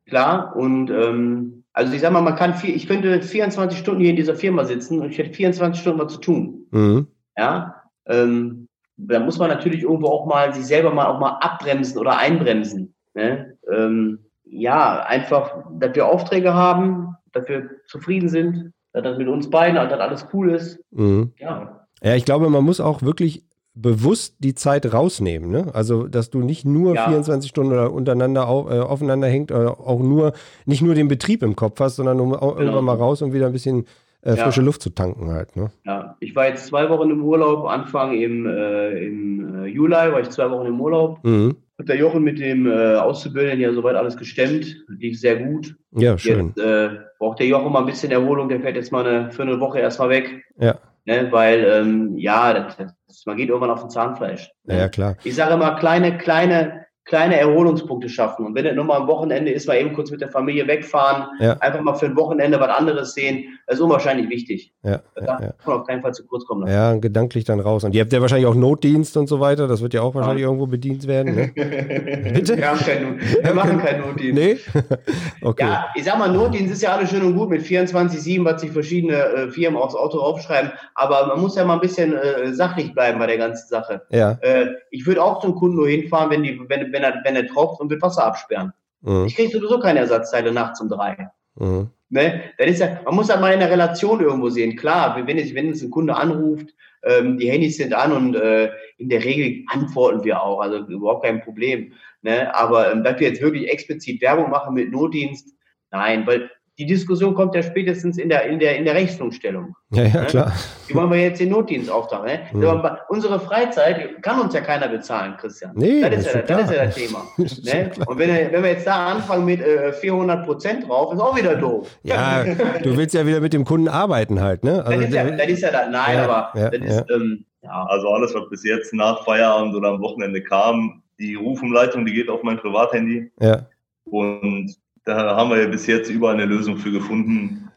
Klar, 0.09 0.57
und 0.57 0.91
ähm, 0.91 1.65
also 1.73 1.93
ich 1.93 2.01
sag 2.01 2.13
mal, 2.13 2.23
man 2.23 2.35
kann 2.35 2.55
viel, 2.55 2.75
ich 2.75 2.89
könnte 2.89 3.21
24 3.21 3.79
Stunden 3.79 4.01
hier 4.01 4.11
in 4.11 4.17
dieser 4.17 4.35
Firma 4.35 4.65
sitzen 4.65 5.01
und 5.01 5.11
ich 5.11 5.19
hätte 5.19 5.35
24 5.35 5.81
Stunden 5.81 6.01
was 6.01 6.15
zu 6.15 6.21
tun. 6.21 6.67
Mhm. 6.71 7.07
Ja, 7.37 7.83
ähm, 8.07 8.69
da 8.97 9.21
muss 9.21 9.39
man 9.39 9.49
natürlich 9.49 9.83
irgendwo 9.83 10.09
auch 10.09 10.27
mal 10.27 10.53
sich 10.53 10.67
selber 10.67 10.93
mal 10.93 11.07
auch 11.07 11.21
mal 11.21 11.39
abbremsen 11.41 11.99
oder 11.99 12.19
einbremsen. 12.19 12.95
Ne? 13.15 13.57
Ähm, 13.71 14.19
ja, 14.45 15.05
einfach, 15.05 15.65
dass 15.79 15.95
wir 15.95 16.07
Aufträge 16.07 16.55
haben, 16.55 17.15
dass 17.33 17.49
wir 17.49 17.71
zufrieden 17.87 18.29
sind, 18.29 18.73
dass 18.93 19.03
das 19.03 19.19
mit 19.19 19.29
uns 19.29 19.51
beiden, 19.51 19.77
dass 19.77 20.01
alles 20.01 20.27
cool 20.33 20.51
ist. 20.51 20.81
Mhm. 20.91 21.33
Ja. 21.39 21.87
Ja, 22.03 22.15
ich 22.15 22.25
glaube, 22.25 22.49
man 22.49 22.65
muss 22.65 22.81
auch 22.81 23.03
wirklich 23.03 23.48
bewusst 23.81 24.37
die 24.39 24.55
Zeit 24.55 24.93
rausnehmen. 24.93 25.51
Ne? 25.51 25.67
Also, 25.73 26.09
dass 26.09 26.31
du 26.31 26.41
nicht 26.41 26.65
nur 26.65 26.95
ja. 26.95 27.09
24 27.09 27.49
Stunden 27.49 27.73
oder 27.73 27.93
untereinander 27.93 28.49
auf, 28.49 28.71
äh, 28.71 28.81
aufeinander 28.81 29.29
hängt 29.29 29.53
oder 29.53 29.79
auch 29.81 30.01
nur, 30.01 30.33
nicht 30.67 30.83
nur 30.83 30.95
den 30.95 31.09
Betrieb 31.09 31.43
im 31.43 31.57
Kopf 31.57 31.79
hast, 31.81 31.97
sondern 31.97 32.21
um 32.21 32.33
genau. 32.33 32.57
irgendwann 32.57 32.85
mal 32.85 32.97
raus 32.97 33.23
und 33.23 33.33
wieder 33.33 33.47
ein 33.47 33.53
bisschen 33.53 33.87
äh, 34.23 34.35
frische 34.37 34.61
ja. 34.61 34.67
Luft 34.67 34.83
zu 34.83 34.91
tanken 34.91 35.31
halt. 35.31 35.55
Ne? 35.57 35.71
Ja, 35.87 36.17
ich 36.21 36.35
war 36.35 36.49
jetzt 36.49 36.67
zwei 36.67 36.89
Wochen 36.91 37.11
im 37.11 37.23
Urlaub, 37.23 37.67
Anfang 37.67 38.13
im, 38.19 38.47
äh, 38.47 39.05
im 39.05 39.65
äh, 39.65 39.67
Juli 39.67 39.93
war 39.93 40.21
ich 40.21 40.31
zwei 40.31 40.51
Wochen 40.51 40.67
im 40.67 40.81
Urlaub. 40.81 41.23
Mhm. 41.23 41.57
Hat 41.79 41.89
der 41.89 41.97
Jochen 41.97 42.25
mit 42.25 42.41
dem 42.41 42.67
äh, 42.67 42.97
Auszubildenden 42.97 43.61
ja 43.61 43.73
soweit 43.73 43.95
alles 43.95 44.17
gestemmt, 44.17 44.85
lief 44.89 45.21
sehr 45.21 45.37
gut. 45.37 45.77
Ja, 45.93 46.19
schön. 46.19 46.49
Jetzt 46.49 46.59
äh, 46.59 46.91
braucht 47.21 47.39
der 47.39 47.47
Jochen 47.47 47.73
mal 47.73 47.81
ein 47.81 47.87
bisschen 47.87 48.11
Erholung, 48.11 48.49
der 48.49 48.61
fährt 48.61 48.75
jetzt 48.75 48.91
mal 48.91 49.07
eine, 49.07 49.31
für 49.31 49.43
eine 49.43 49.61
Woche 49.61 49.79
erstmal 49.79 50.09
weg. 50.09 50.45
Ja. 50.59 50.79
Ne, 51.05 51.29
weil, 51.31 51.65
ähm, 51.65 52.19
ja, 52.19 52.53
das, 52.53 52.77
das, 52.77 52.93
man 53.29 53.37
geht 53.37 53.51
irgendwann 53.51 53.71
auf 53.71 53.83
den 53.83 53.91
Zahnfleisch. 53.91 54.51
Ne? 54.65 54.79
Ja, 54.79 54.89
klar. 54.89 55.17
Ich 55.23 55.37
sage 55.37 55.55
immer, 55.55 55.77
kleine, 55.77 56.19
kleine, 56.19 56.87
kleine 57.09 57.39
Erholungspunkte 57.39 58.09
schaffen. 58.09 58.45
Und 58.45 58.55
wenn 58.55 58.67
es 58.67 58.77
nur 58.77 58.85
mal 58.85 58.99
am 58.99 59.07
Wochenende 59.09 59.51
ist, 59.51 59.67
mal 59.67 59.79
eben 59.79 59.95
kurz 59.95 60.11
mit 60.11 60.21
der 60.21 60.29
Familie 60.29 60.67
wegfahren, 60.69 61.27
ja. 61.41 61.55
einfach 61.55 61.81
mal 61.81 61.95
für 61.95 62.07
ein 62.07 62.17
Wochenende 62.17 62.61
was 62.61 62.69
anderes 62.69 63.15
sehen, 63.15 63.59
das 63.67 63.77
ist 63.77 63.83
unwahrscheinlich 63.83 64.31
wichtig. 64.31 64.73
Ja, 64.83 65.01
da 65.15 65.23
ja, 65.25 65.53
kann 65.65 65.75
auf 65.75 65.87
keinen 65.87 66.01
Fall 66.01 66.15
zu 66.15 66.27
kurz 66.27 66.47
kommen. 66.47 66.63
Lassen. 66.63 66.73
Ja, 66.73 66.95
gedanklich 66.97 67.45
dann 67.45 67.61
raus. 67.61 67.85
Und 67.85 67.95
ihr 67.95 68.01
habt 68.01 68.13
ja 68.13 68.21
wahrscheinlich 68.21 68.47
auch 68.47 68.55
Notdienst 68.55 69.17
und 69.17 69.27
so 69.27 69.41
weiter. 69.41 69.69
Das 69.69 69.83
wird 69.83 69.93
ja 69.93 70.03
auch 70.03 70.15
wahrscheinlich 70.15 70.45
irgendwo 70.45 70.67
bedient 70.67 71.07
werden. 71.07 71.35
Ne? 71.35 71.53
Bitte? 72.35 72.57
Wir, 72.57 72.71
haben 72.71 72.79
keinen, 72.79 73.21
wir 73.21 73.55
machen 73.55 73.79
keinen 73.79 74.01
Notdienst. 74.03 74.35
Nee? 74.35 74.59
okay. 75.43 75.65
Ja, 75.65 75.87
ich 75.95 76.05
sag 76.05 76.19
mal, 76.19 76.31
Notdienst 76.31 76.73
ist 76.73 76.83
ja 76.83 76.95
alles 76.95 77.11
schön 77.11 77.23
und 77.23 77.37
gut 77.37 77.51
mit 77.51 77.63
24-7, 77.63 78.45
was 78.45 78.61
sich 78.61 78.71
verschiedene 78.71 79.17
äh, 79.17 79.51
Firmen 79.51 79.81
aufs 79.81 79.95
Auto 79.95 80.19
aufschreiben. 80.19 80.73
Aber 80.95 81.27
man 81.27 81.41
muss 81.41 81.57
ja 81.57 81.65
mal 81.65 81.75
ein 81.75 81.81
bisschen 81.81 82.15
äh, 82.15 82.53
sachlich 82.55 82.95
bleiben 82.95 83.19
bei 83.19 83.27
der 83.27 83.39
ganzen 83.39 83.69
Sache. 83.69 84.03
Ja. 84.11 84.39
Äh, 84.41 84.69
ich 84.91 85.07
würde 85.07 85.23
auch 85.23 85.41
zum 85.41 85.55
Kunden 85.55 85.77
nur 85.77 85.89
hinfahren, 85.89 86.31
wenn, 86.31 86.43
die, 86.43 86.59
wenn, 86.69 86.93
wenn, 86.93 86.98
er, 87.03 87.21
wenn 87.25 87.37
er 87.37 87.47
tropft 87.47 87.81
und 87.81 87.91
wird 87.91 88.03
Wasser 88.03 88.25
absperren. 88.25 88.73
Mhm. 89.03 89.27
Ich 89.27 89.37
kriege 89.37 89.51
sowieso 89.51 89.79
keine 89.79 90.01
Ersatzteile 90.01 90.53
nachts 90.53 90.81
um 90.81 90.89
drei. 90.89 91.31
Mhm. 91.57 91.91
Ne? 92.11 92.43
Das 92.57 92.69
ist 92.69 92.81
ja, 92.81 93.01
man 93.05 93.15
muss 93.15 93.29
halt 93.29 93.41
mal 93.41 93.53
in 93.53 93.61
der 93.61 93.71
Relation 93.71 94.21
irgendwo 94.21 94.49
sehen. 94.49 94.77
Klar, 94.77 95.27
wenn, 95.27 95.39
es, 95.39 95.55
wenn 95.55 95.71
es 95.71 95.83
ein 95.83 95.91
Kunde 95.91 96.17
anruft, 96.17 96.75
ähm, 97.05 97.39
die 97.39 97.51
Handys 97.51 97.77
sind 97.77 97.95
an 97.95 98.13
und 98.13 98.35
äh, 98.35 98.71
in 98.97 99.09
der 99.09 99.25
Regel 99.25 99.65
antworten 99.69 100.25
wir 100.25 100.43
auch, 100.43 100.61
also 100.61 100.79
überhaupt 100.87 101.25
kein 101.25 101.43
Problem. 101.43 101.93
Ne? 102.23 102.55
Aber 102.55 102.91
ähm, 102.91 103.05
dass 103.05 103.21
wir 103.21 103.29
jetzt 103.29 103.43
wirklich 103.43 103.71
explizit 103.71 104.21
Werbung 104.21 104.51
machen 104.51 104.75
mit 104.75 104.91
Notdienst, 104.91 105.55
nein, 105.91 106.27
weil 106.27 106.51
die 106.79 106.87
Diskussion 106.87 107.35
kommt 107.35 107.57
ja 107.57 107.63
spätestens 107.63 108.19
in 108.19 108.29
der, 108.29 108.47
in 108.47 108.61
der, 108.61 108.77
in 108.77 108.85
der 108.85 108.95
Rechnungsstellung. 108.95 109.75
Ja, 109.91 110.05
ja, 110.05 110.21
ne? 110.21 110.27
klar. 110.27 110.53
Wie 110.87 110.95
wollen 110.95 111.11
wir 111.11 111.21
jetzt 111.21 111.41
den 111.41 111.49
Notdienstauftrag? 111.49 112.25
Ne? 112.25 112.41
Mhm. 112.53 112.91
Unsere 113.09 113.41
Freizeit 113.41 114.23
kann 114.23 114.41
uns 114.41 114.55
ja 114.55 114.61
keiner 114.61 114.87
bezahlen, 114.87 115.37
Christian. 115.39 115.73
Nee, 115.75 116.03
das, 116.03 116.27
ist, 116.27 116.35
ja, 116.35 116.43
das 116.43 116.71
ist 116.71 116.77
ja 116.77 116.85
das 116.85 116.95
Thema. 116.95 117.27
ne? 117.37 117.91
Und 118.07 118.19
wenn, 118.19 118.53
wenn 118.53 118.63
wir 118.63 118.71
jetzt 118.71 118.87
da 118.87 119.09
anfangen 119.09 119.45
mit 119.45 119.61
äh, 119.61 119.93
400 119.93 120.47
Prozent 120.47 120.89
drauf, 120.89 121.13
ist 121.13 121.21
auch 121.21 121.37
wieder 121.37 121.57
doof. 121.57 121.99
Ja, 122.05 122.45
du 122.45 122.97
willst 122.97 123.15
ja 123.15 123.27
wieder 123.27 123.41
mit 123.41 123.53
dem 123.53 123.65
Kunden 123.65 123.89
arbeiten 123.89 124.41
halt, 124.41 124.63
ne? 124.63 124.85
Also, 124.85 125.01
das, 125.01 125.09
ist 125.09 125.15
ja, 125.15 125.31
das 125.31 125.49
ist 125.49 125.63
ja 125.63 125.71
das, 125.73 125.89
nein, 125.91 126.17
ja, 126.17 126.25
aber 126.25 126.59
ja, 126.61 126.71
das 126.71 126.81
ist, 126.81 127.11
ähm, 127.11 127.45
ja. 127.63 127.87
Also 127.89 128.09
alles, 128.09 128.35
was 128.35 128.49
bis 128.51 128.63
jetzt 128.63 128.95
nach 128.95 129.25
Feierabend 129.25 129.75
oder 129.75 129.89
am 129.89 130.01
Wochenende 130.01 130.43
kam, 130.43 131.03
die 131.19 131.35
Rufumleitung, 131.35 132.07
die 132.07 132.13
geht 132.13 132.29
auf 132.29 132.45
mein 132.45 132.59
Privathandy. 132.59 133.33
Ja. 133.41 133.67
Und 134.05 134.77
da 135.09 135.37
haben 135.37 135.51
wir 135.51 135.63
ja 135.63 135.69
bis 135.69 135.87
jetzt 135.87 136.11
überall 136.11 136.35
eine 136.35 136.45
Lösung 136.45 136.77
für 136.77 136.93
gefunden. 136.93 137.71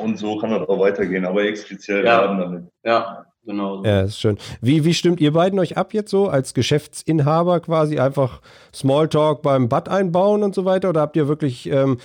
Und 0.00 0.18
so 0.18 0.38
kann 0.38 0.50
das 0.50 0.68
auch 0.68 0.80
weitergehen, 0.80 1.26
aber 1.26 1.44
explizit 1.44 2.04
ja. 2.04 2.22
werden 2.22 2.38
damit. 2.38 2.64
Ja, 2.84 3.26
genau. 3.44 3.84
Ja, 3.84 4.02
ist 4.02 4.18
schön. 4.18 4.38
Wie, 4.62 4.84
wie 4.84 4.94
stimmt 4.94 5.20
ihr 5.20 5.32
beiden 5.32 5.58
euch 5.58 5.76
ab 5.76 5.92
jetzt 5.92 6.10
so 6.10 6.28
als 6.28 6.54
Geschäftsinhaber 6.54 7.60
quasi 7.60 7.98
einfach 7.98 8.40
Smalltalk 8.74 9.42
beim 9.42 9.68
Bad 9.68 9.88
einbauen 9.88 10.42
und 10.42 10.54
so 10.54 10.64
weiter? 10.64 10.88
Oder 10.88 11.02
habt 11.02 11.16
ihr 11.16 11.28
wirklich 11.28 11.70
ähm, 11.70 11.98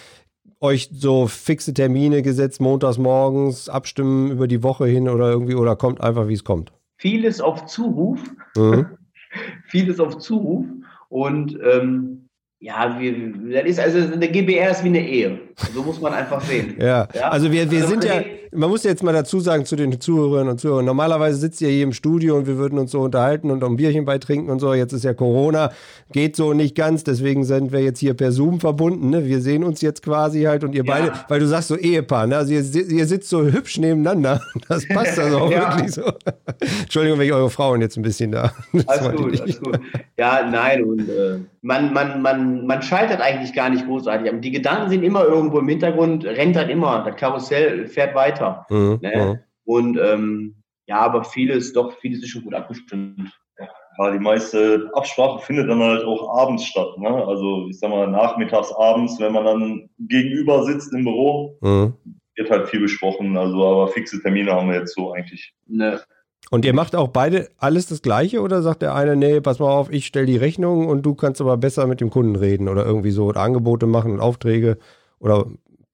euch 0.60 0.90
so 0.92 1.28
fixe 1.28 1.74
Termine 1.74 2.22
gesetzt, 2.22 2.60
montags 2.60 2.98
morgens, 2.98 3.70
abstimmen 3.70 4.32
über 4.32 4.48
die 4.48 4.62
Woche 4.62 4.88
hin 4.88 5.08
oder 5.08 5.30
irgendwie, 5.30 5.56
oder 5.56 5.76
kommt 5.76 6.02
einfach, 6.02 6.28
wie 6.28 6.34
es 6.34 6.44
kommt? 6.44 6.74
Vieles 6.98 7.40
auf 7.40 7.66
Zuruf. 7.66 8.20
Mhm. 8.58 8.88
Vieles 9.68 10.00
auf 10.00 10.18
Zuruf. 10.18 10.66
Und 11.08 11.58
ähm, 11.64 12.25
ja, 12.66 13.00
wir, 13.00 13.62
das 13.62 13.70
ist 13.70 13.80
also 13.80 14.12
eine 14.12 14.28
GBR 14.28 14.72
ist 14.72 14.84
wie 14.84 14.88
eine 14.88 15.08
Ehe. 15.08 15.40
So 15.74 15.84
muss 15.84 16.02
man 16.02 16.14
einfach 16.14 16.42
sehen. 16.42 16.76
ja. 16.80 17.08
ja. 17.14 17.30
also 17.30 17.52
wir, 17.52 17.70
wir 17.72 17.82
also 17.82 17.90
sind 17.90 18.04
ja, 18.04 18.22
man 18.56 18.70
muss 18.70 18.84
jetzt 18.84 19.04
mal 19.04 19.14
dazu 19.14 19.40
sagen 19.40 19.66
zu 19.66 19.76
den 19.76 20.00
Zuhörerinnen 20.00 20.50
und 20.50 20.60
Zuhörern, 20.60 20.86
normalerweise 20.86 21.38
sitzt 21.38 21.62
ihr 21.62 21.70
hier 21.70 21.84
im 21.84 21.94
Studio 21.94 22.36
und 22.36 22.48
wir 22.48 22.58
würden 22.58 22.80
uns 22.80 22.92
so 22.92 23.02
unterhalten 23.02 23.52
und 23.52 23.64
ein 23.64 23.76
Bierchen 23.76 24.06
beitrinken 24.06 24.50
und 24.50 24.60
so. 24.60 24.74
Jetzt 24.74 24.94
ist 24.94 25.04
ja 25.04 25.14
Corona, 25.14 25.72
geht 26.12 26.36
so 26.36 26.54
nicht 26.54 26.76
ganz, 26.76 27.04
deswegen 27.04 27.44
sind 27.44 27.72
wir 27.72 27.82
jetzt 27.82 28.00
hier 28.00 28.14
per 28.14 28.32
Zoom 28.32 28.60
verbunden. 28.60 29.10
Ne? 29.10 29.26
Wir 29.26 29.42
sehen 29.42 29.64
uns 29.64 29.82
jetzt 29.82 30.04
quasi 30.04 30.44
halt 30.44 30.64
und 30.64 30.74
ihr 30.74 30.86
ja. 30.86 30.94
beide, 30.94 31.12
weil 31.28 31.40
du 31.40 31.48
sagst 31.48 31.70
so 31.70 31.76
Ehepaar, 31.76 32.28
ne? 32.28 32.38
also 32.38 32.54
ihr, 32.54 32.64
ihr 32.90 33.06
sitzt 33.06 33.30
so 33.30 33.44
hübsch 33.44 33.78
nebeneinander. 33.78 34.42
Das 34.68 34.88
passt 34.88 35.20
also 35.20 35.38
auch 35.38 35.52
ja. 35.52 35.78
wirklich 35.78 35.94
so. 35.94 36.02
Entschuldigung, 36.82 37.20
wenn 37.20 37.28
ich 37.28 37.34
eure 37.34 37.50
Frauen 37.50 37.82
jetzt 37.82 37.98
ein 37.98 38.02
bisschen 38.02 38.32
da. 38.32 38.52
alles 38.88 39.16
gut, 39.16 39.42
alles 39.42 39.62
gut. 39.62 39.80
Ja, 40.18 40.50
nein, 40.50 40.84
und 40.84 41.08
äh, 41.08 41.40
man, 41.62 41.94
man, 41.94 42.22
man, 42.22 42.66
man 42.66 42.82
scheitert 42.82 43.22
eigentlich 43.22 43.54
gar 43.54 43.70
nicht 43.70 43.86
großartig. 43.86 44.32
Die 44.42 44.52
Gedanken 44.52 44.90
sind 44.90 45.04
immer 45.04 45.26
irgendwo 45.46 45.60
im 45.60 45.70
Hintergrund, 45.70 46.26
rennt 46.26 46.56
dann 46.56 46.70
immer, 46.70 47.04
das 47.04 47.16
Karussell 47.16 47.88
fährt 47.88 48.14
weiter 48.14 48.26
weiter. 48.26 48.66
Mhm, 48.70 49.00
ne? 49.02 49.16
Mhm. 49.16 49.40
Und 49.66 49.98
ähm, 49.98 50.56
ja, 50.88 51.00
aber 51.00 51.24
vieles, 51.24 51.74
doch, 51.74 51.94
vieles 52.00 52.24
ist 52.24 52.30
schon 52.30 52.44
gut 52.44 52.54
abgestimmt. 52.54 53.32
Ja, 53.98 54.12
die 54.12 54.20
meiste 54.20 54.90
Absprache 54.94 55.40
findet 55.40 55.70
dann 55.70 55.82
halt 55.82 56.04
auch 56.04 56.38
abends 56.38 56.66
statt. 56.66 56.98
Ne? 56.98 57.10
Also 57.10 57.68
ich 57.70 57.80
sag 57.80 57.90
mal, 57.90 58.08
nachmittags, 58.08 58.72
abends, 58.74 59.20
wenn 59.20 59.32
man 59.32 59.46
dann 59.46 59.90
gegenüber 60.00 60.64
sitzt 60.66 60.94
im 60.94 61.06
Büro, 61.06 61.58
mhm. 61.62 61.94
wird 62.36 62.50
halt 62.52 62.68
viel 62.68 62.82
besprochen. 62.82 63.38
Also 63.38 63.66
aber 63.66 63.88
fixe 63.88 64.22
Termine 64.22 64.52
haben 64.52 64.70
wir 64.70 64.80
jetzt 64.80 64.96
so 64.96 65.14
eigentlich. 65.14 65.54
Ne. 65.68 66.02
Und 66.52 66.66
ihr 66.66 66.74
macht 66.74 66.96
auch 66.96 67.08
beide 67.08 67.50
alles 67.58 67.88
das 67.88 68.04
Gleiche 68.04 68.42
oder 68.42 68.62
sagt 68.62 68.84
der 68.84 68.94
eine, 68.94 69.16
nee, 69.16 69.42
pass 69.42 69.60
mal 69.60 69.72
auf, 69.72 69.92
ich 69.92 70.06
stelle 70.06 70.28
die 70.28 70.38
Rechnung 70.38 70.88
und 70.88 71.04
du 71.04 71.16
kannst 71.16 71.42
aber 71.42 71.58
besser 71.58 71.88
mit 71.88 72.02
dem 72.02 72.12
Kunden 72.12 72.36
reden 72.36 72.68
oder 72.68 72.86
irgendwie 72.86 73.12
so 73.12 73.26
oder 73.26 73.42
Angebote 73.42 73.88
machen 73.88 74.12
und 74.12 74.20
Aufträge 74.20 74.78
oder 75.20 75.46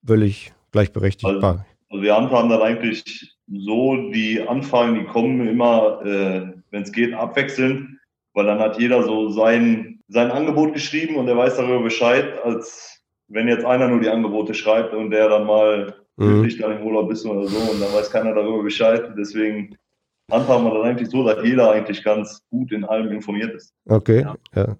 völlig 0.05 0.53
gleichberechtigt? 0.71 1.25
Also, 1.25 1.63
also 1.89 2.03
wir 2.03 2.15
handhaben 2.15 2.49
dann 2.49 2.61
eigentlich 2.61 3.35
so, 3.47 4.09
die 4.11 4.41
Anfragen, 4.47 4.95
die 4.95 5.05
kommen 5.05 5.47
immer, 5.47 6.01
äh, 6.05 6.53
wenn 6.69 6.83
es 6.83 6.91
geht, 6.91 7.13
abwechselnd, 7.13 7.97
weil 8.33 8.45
dann 8.45 8.59
hat 8.59 8.79
jeder 8.79 9.03
so 9.03 9.29
sein, 9.29 9.99
sein 10.07 10.31
Angebot 10.31 10.73
geschrieben 10.73 11.15
und 11.15 11.25
der 11.25 11.37
weiß 11.37 11.57
darüber 11.57 11.83
Bescheid, 11.83 12.41
als 12.43 13.01
wenn 13.27 13.47
jetzt 13.47 13.65
einer 13.65 13.87
nur 13.87 13.99
die 13.99 14.09
Angebote 14.09 14.53
schreibt 14.53 14.93
und 14.93 15.11
der 15.11 15.29
dann 15.29 15.45
mal 15.45 15.95
mhm. 16.17 16.49
dann 16.59 16.77
im 16.77 16.85
Urlaub 16.85 17.11
ist 17.11 17.25
oder 17.25 17.47
so 17.47 17.57
und 17.71 17.81
dann 17.81 17.93
weiß 17.93 18.11
keiner 18.11 18.33
darüber 18.33 18.63
Bescheid. 18.63 19.11
Deswegen 19.17 19.77
handhaben 20.29 20.65
wir 20.65 20.73
dann 20.73 20.83
eigentlich 20.83 21.09
so, 21.09 21.25
dass 21.25 21.43
jeder 21.43 21.71
eigentlich 21.71 22.03
ganz 22.03 22.43
gut 22.49 22.71
in 22.71 22.85
allem 22.85 23.11
informiert 23.11 23.53
ist. 23.53 23.73
Okay, 23.85 24.21
ja. 24.21 24.35
ja. 24.55 24.77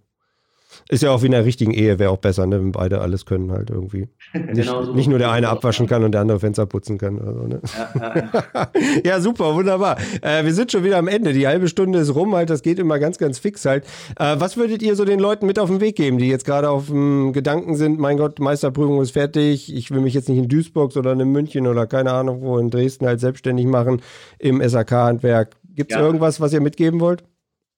Ist 0.90 1.04
ja 1.04 1.12
auch 1.12 1.22
wie 1.22 1.28
in 1.28 1.36
einer 1.36 1.46
richtigen 1.46 1.72
Ehe, 1.72 2.00
wäre 2.00 2.12
auch 2.12 2.18
besser, 2.18 2.46
ne, 2.46 2.60
wenn 2.60 2.72
beide 2.72 3.02
alles 3.02 3.26
können 3.26 3.52
halt 3.52 3.70
irgendwie. 3.70 4.10
Nicht, 4.34 4.68
genau 4.68 4.84
so. 4.84 4.94
nicht 4.94 5.08
nur 5.08 5.20
der 5.20 5.32
eine 5.32 5.50
abwaschen 5.50 5.88
kann 5.88 6.04
und 6.04 6.12
der 6.12 6.22
andere 6.22 6.40
Fenster 6.40 6.66
putzen 6.66 6.98
kann. 6.98 7.18
So, 7.18 7.48
ne? 7.48 7.62
ja, 7.96 8.16
ja. 8.16 8.72
ja, 9.06 9.20
super, 9.20 9.56
wunderbar. 9.56 9.98
Äh, 10.22 10.44
wir 10.44 10.54
sind 10.54 10.72
schon 10.72 10.84
wieder 10.84 10.98
am 10.98 11.08
Ende. 11.08 11.34
Die 11.34 11.48
halbe 11.48 11.68
Stunde 11.68 12.00
ist 12.00 12.14
rum 12.14 12.36
halt, 12.36 12.50
das 12.50 12.62
geht 12.62 12.80
immer 12.80 13.00
ganz, 13.00 13.18
ganz 13.18 13.40
fix 13.40 13.66
halt. 13.66 13.86
Äh, 14.18 14.36
was 14.38 14.58
würdet 14.58 14.82
ihr 14.82 14.96
so 14.96 15.06
den 15.06 15.20
Leuten 15.20 15.46
mit 15.46 15.60
auf 15.60 15.70
den 15.70 15.80
Weg 15.80 15.96
geben, 15.96 16.18
die 16.18 16.28
jetzt 16.28 16.46
gerade 16.46 16.70
auf 16.70 16.88
dem 16.88 17.34
Gedanken 17.34 17.76
sind, 17.76 18.00
mein 18.00 18.18
Gott, 18.18 18.40
Meisterprüfung 18.40 19.02
ist 19.02 19.12
fertig, 19.12 19.74
ich 19.74 19.92
will 19.92 20.02
mich 20.02 20.14
jetzt 20.14 20.30
nicht 20.30 20.40
in 20.40 20.50
Duisburg 20.50 20.96
oder 20.96 21.14
in 21.14 21.32
München 21.32 21.68
oder 21.68 21.88
keine 21.88 22.12
Ahnung 22.12 22.42
wo 22.42 22.58
in 22.58 22.70
Dresden 22.70 23.06
halt 23.06 23.20
selbstständig 23.20 23.66
machen 23.66 24.02
im 24.40 24.62
SAK-Handwerk. 24.68 25.56
Gibt 25.74 25.92
es 25.92 25.98
irgendwas, 25.98 26.42
was 26.42 26.54
ihr 26.54 26.62
mitgeben 26.62 27.00
wollt? 27.00 27.24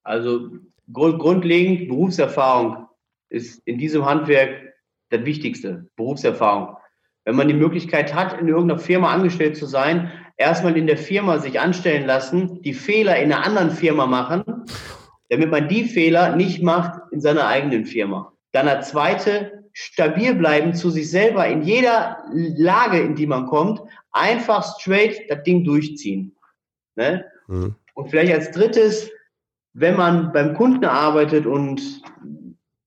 Also 0.04 0.50
grund, 0.92 1.20
grundlegend 1.20 1.88
Berufserfahrung 1.90 2.88
ist 3.34 3.62
in 3.66 3.78
diesem 3.78 4.06
Handwerk 4.06 4.74
das 5.10 5.26
Wichtigste, 5.26 5.88
Berufserfahrung. 5.96 6.78
Wenn 7.26 7.36
man 7.36 7.48
die 7.48 7.54
Möglichkeit 7.54 8.14
hat, 8.14 8.40
in 8.40 8.48
irgendeiner 8.48 8.80
Firma 8.80 9.12
angestellt 9.12 9.58
zu 9.58 9.66
sein, 9.66 10.12
erstmal 10.38 10.78
in 10.78 10.88
der 10.88 10.98
Firma 10.98 11.40
sich 11.40 11.60
anstellen 11.60 12.06
lassen, 12.06 12.62
die 12.62 12.74
Fehler 12.74 13.18
in 13.18 13.32
einer 13.32 13.46
anderen 13.46 13.72
Firma 13.72 14.06
machen, 14.06 14.44
damit 15.30 15.50
man 15.50 15.68
die 15.68 15.86
Fehler 15.86 16.36
nicht 16.36 16.62
macht 16.62 17.00
in 17.12 17.22
seiner 17.22 17.48
eigenen 17.48 17.86
Firma. 17.86 18.34
Dann 18.52 18.66
der 18.66 18.82
zweite, 18.82 19.64
stabil 19.72 20.36
bleiben 20.36 20.74
zu 20.74 20.92
sich 20.92 21.10
selber 21.10 21.48
in 21.48 21.64
jeder 21.64 22.24
Lage, 22.32 23.00
in 23.00 23.16
die 23.16 23.26
man 23.26 23.48
kommt, 23.48 23.82
einfach 24.12 24.64
straight 24.80 25.30
das 25.30 25.42
Ding 25.44 25.64
durchziehen. 25.64 26.36
Ne? 26.96 27.26
Mhm. 27.48 27.76
Und 27.96 28.10
vielleicht 28.10 28.34
als 28.34 28.52
drittes, 28.52 29.10
wenn 29.74 29.96
man 29.96 30.32
beim 30.34 30.54
Kunden 30.54 30.86
arbeitet 30.86 31.48
und 31.48 32.02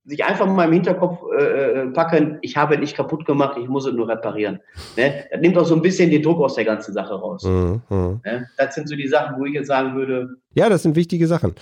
sich 0.06 0.24
einfach 0.24 0.46
mal 0.46 0.66
im 0.66 0.72
Hinterkopf 0.72 1.18
äh, 1.36 1.42
äh, 1.42 1.86
packen, 1.88 2.38
ich 2.40 2.56
habe 2.56 2.78
nicht 2.78 2.96
kaputt 2.96 3.26
gemacht, 3.26 3.58
ich 3.60 3.68
muss 3.68 3.86
es 3.86 3.92
nur 3.92 4.08
reparieren. 4.08 4.60
Ne? 4.96 5.24
Das 5.30 5.40
nimmt 5.40 5.58
auch 5.58 5.66
so 5.66 5.74
ein 5.74 5.82
bisschen 5.82 6.10
den 6.10 6.22
Druck 6.22 6.40
aus 6.40 6.54
der 6.54 6.64
ganzen 6.64 6.94
Sache 6.94 7.14
raus. 7.14 7.42
Mhm. 7.42 7.82
Ne? 8.24 8.48
Das 8.56 8.74
sind 8.76 8.88
so 8.88 8.94
die 8.94 9.08
Sachen, 9.08 9.38
wo 9.38 9.44
ich 9.44 9.54
jetzt 9.54 9.66
sagen 9.66 9.96
würde. 9.96 10.36
Ja, 10.54 10.68
das 10.68 10.84
sind 10.84 10.94
wichtige 10.94 11.26
Sachen. 11.26 11.54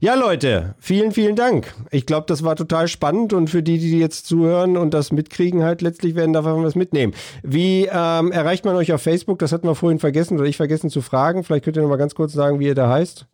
Ja, 0.00 0.14
Leute, 0.14 0.74
vielen, 0.80 1.12
vielen 1.12 1.36
Dank. 1.36 1.72
Ich 1.92 2.04
glaube, 2.04 2.26
das 2.26 2.44
war 2.44 2.56
total 2.56 2.88
spannend 2.88 3.32
und 3.32 3.48
für 3.48 3.62
die, 3.62 3.78
die 3.78 4.00
jetzt 4.00 4.26
zuhören 4.26 4.76
und 4.76 4.92
das 4.92 5.12
mitkriegen, 5.12 5.62
halt 5.62 5.80
letztlich 5.80 6.16
werden 6.16 6.32
davon 6.32 6.64
was 6.64 6.74
mitnehmen. 6.74 7.14
Wie 7.44 7.88
ähm, 7.90 8.32
erreicht 8.32 8.64
man 8.64 8.74
euch 8.74 8.92
auf 8.92 9.00
Facebook? 9.00 9.38
Das 9.38 9.52
hatten 9.52 9.68
wir 9.68 9.76
vorhin 9.76 10.00
vergessen 10.00 10.38
oder 10.38 10.48
ich 10.48 10.56
vergessen 10.56 10.90
zu 10.90 11.02
fragen. 11.02 11.44
Vielleicht 11.44 11.64
könnt 11.64 11.76
ihr 11.76 11.82
noch 11.82 11.88
mal 11.88 11.96
ganz 11.96 12.16
kurz 12.16 12.32
sagen, 12.32 12.58
wie 12.58 12.66
ihr 12.66 12.74
da 12.74 12.88
heißt. 12.88 13.26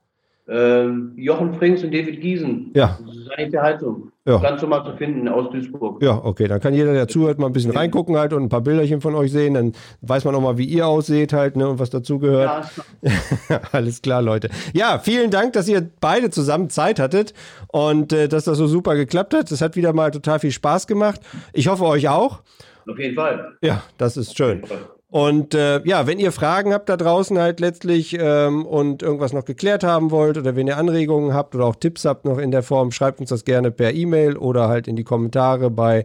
Ähm, 0.50 1.12
Jochen 1.16 1.52
Frings 1.54 1.84
und 1.84 1.92
David 1.92 2.20
Giesen. 2.22 2.70
Ja. 2.74 2.98
Sanitätsheizung. 3.28 4.10
Ja. 4.24 4.38
Ganz 4.38 4.62
normal 4.62 4.84
zu 4.84 4.96
finden 4.96 5.28
aus 5.28 5.50
Duisburg. 5.50 6.02
Ja, 6.02 6.22
okay. 6.24 6.48
Dann 6.48 6.60
kann 6.60 6.72
jeder, 6.74 6.92
der 6.92 7.06
zuhört, 7.06 7.38
mal 7.38 7.46
ein 7.46 7.52
bisschen 7.52 7.70
reingucken 7.70 8.16
halt 8.16 8.32
und 8.32 8.42
ein 8.44 8.48
paar 8.48 8.62
Bilderchen 8.62 9.00
von 9.00 9.14
euch 9.14 9.30
sehen. 9.30 9.54
Dann 9.54 9.72
weiß 10.00 10.24
man 10.24 10.34
auch 10.34 10.40
mal, 10.40 10.56
wie 10.56 10.64
ihr 10.64 10.86
ausseht 10.86 11.32
halt 11.32 11.56
ne, 11.56 11.68
und 11.68 11.78
was 11.78 11.90
dazugehört. 11.90 12.70
Ja, 13.02 13.60
Alles 13.72 14.00
klar, 14.00 14.22
Leute. 14.22 14.48
Ja, 14.72 14.98
vielen 14.98 15.30
Dank, 15.30 15.52
dass 15.52 15.68
ihr 15.68 15.86
beide 16.00 16.30
zusammen 16.30 16.70
Zeit 16.70 16.98
hattet 16.98 17.34
und 17.68 18.12
äh, 18.12 18.28
dass 18.28 18.44
das 18.44 18.56
so 18.56 18.66
super 18.66 18.96
geklappt 18.96 19.34
hat. 19.34 19.50
Das 19.50 19.60
hat 19.60 19.76
wieder 19.76 19.92
mal 19.92 20.10
total 20.10 20.38
viel 20.38 20.52
Spaß 20.52 20.86
gemacht. 20.86 21.20
Ich 21.52 21.68
hoffe, 21.68 21.84
euch 21.84 22.08
auch. 22.08 22.42
Auf 22.86 22.98
jeden 22.98 23.14
Fall. 23.14 23.52
Ja, 23.60 23.82
das 23.98 24.16
ist 24.16 24.36
schön. 24.36 24.62
Und 25.10 25.54
äh, 25.54 25.82
ja, 25.86 26.06
wenn 26.06 26.18
ihr 26.18 26.32
Fragen 26.32 26.74
habt 26.74 26.90
da 26.90 26.98
draußen 26.98 27.38
halt 27.38 27.60
letztlich 27.60 28.14
ähm, 28.20 28.66
und 28.66 29.02
irgendwas 29.02 29.32
noch 29.32 29.46
geklärt 29.46 29.82
haben 29.82 30.10
wollt 30.10 30.36
oder 30.36 30.54
wenn 30.54 30.66
ihr 30.66 30.76
Anregungen 30.76 31.32
habt 31.32 31.54
oder 31.54 31.64
auch 31.64 31.76
Tipps 31.76 32.04
habt 32.04 32.26
noch 32.26 32.36
in 32.36 32.50
der 32.50 32.62
Form, 32.62 32.92
schreibt 32.92 33.18
uns 33.20 33.30
das 33.30 33.44
gerne 33.44 33.70
per 33.70 33.94
E-Mail 33.94 34.36
oder 34.36 34.68
halt 34.68 34.86
in 34.86 34.96
die 34.96 35.04
Kommentare 35.04 35.70
bei 35.70 36.04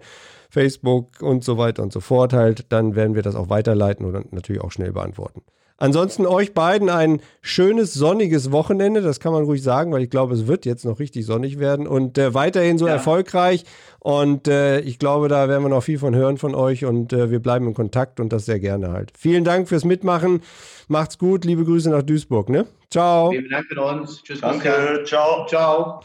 Facebook 0.49 1.21
und 1.21 1.43
so 1.43 1.57
weiter 1.57 1.83
und 1.83 1.91
so 1.91 1.99
fort 1.99 2.31
halt. 2.31 2.71
Dann 2.71 2.95
werden 2.95 3.13
wir 3.13 3.23
das 3.23 3.35
auch 3.35 3.49
weiterleiten 3.49 4.05
und 4.05 4.31
natürlich 4.31 4.61
auch 4.61 4.71
schnell 4.71 4.93
beantworten. 4.93 5.41
Ansonsten 5.83 6.25
euch 6.25 6.53
beiden 6.53 6.89
ein 6.89 7.19
schönes 7.41 7.93
sonniges 7.93 8.53
Wochenende, 8.53 9.01
das 9.01 9.19
kann 9.19 9.33
man 9.33 9.43
ruhig 9.43 9.61
sagen, 9.61 9.91
weil 9.91 10.01
ich 10.01 10.09
glaube, 10.09 10.33
es 10.33 10.47
wird 10.47 10.65
jetzt 10.65 10.85
noch 10.85 10.97
richtig 10.97 11.25
sonnig 11.25 11.59
werden 11.59 11.87
und 11.87 12.17
äh, 12.17 12.33
weiterhin 12.33 12.77
so 12.77 12.87
ja. 12.87 12.93
erfolgreich. 12.93 13.65
Und 13.99 14.47
äh, 14.47 14.79
ich 14.79 14.97
glaube, 14.97 15.27
da 15.27 15.49
werden 15.49 15.61
wir 15.61 15.67
noch 15.67 15.83
viel 15.83 15.99
von 15.99 16.15
hören 16.15 16.37
von 16.37 16.55
euch 16.55 16.85
und 16.85 17.11
äh, 17.11 17.31
wir 17.31 17.41
bleiben 17.41 17.67
in 17.67 17.73
Kontakt 17.73 18.21
und 18.21 18.31
das 18.31 18.45
sehr 18.45 18.61
gerne 18.61 18.93
halt. 18.93 19.11
Vielen 19.17 19.43
Dank 19.43 19.67
fürs 19.67 19.83
Mitmachen. 19.83 20.41
Macht's 20.87 21.17
gut. 21.17 21.43
Liebe 21.43 21.65
Grüße 21.65 21.89
nach 21.89 22.03
Duisburg. 22.03 22.47
Ne? 22.47 22.65
Ciao. 22.89 23.31
Vielen 23.31 23.49
Dank 23.49 23.65
für 23.67 23.81
uns. 23.81 24.23
Tschüss. 24.23 24.39
Danke. 24.39 25.03
Ciao. 25.03 25.45
Ciao. 25.47 25.99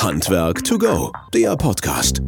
Handwerk 0.00 0.62
to 0.64 0.76
go, 0.76 1.10
der 1.32 1.56
Podcast. 1.56 2.20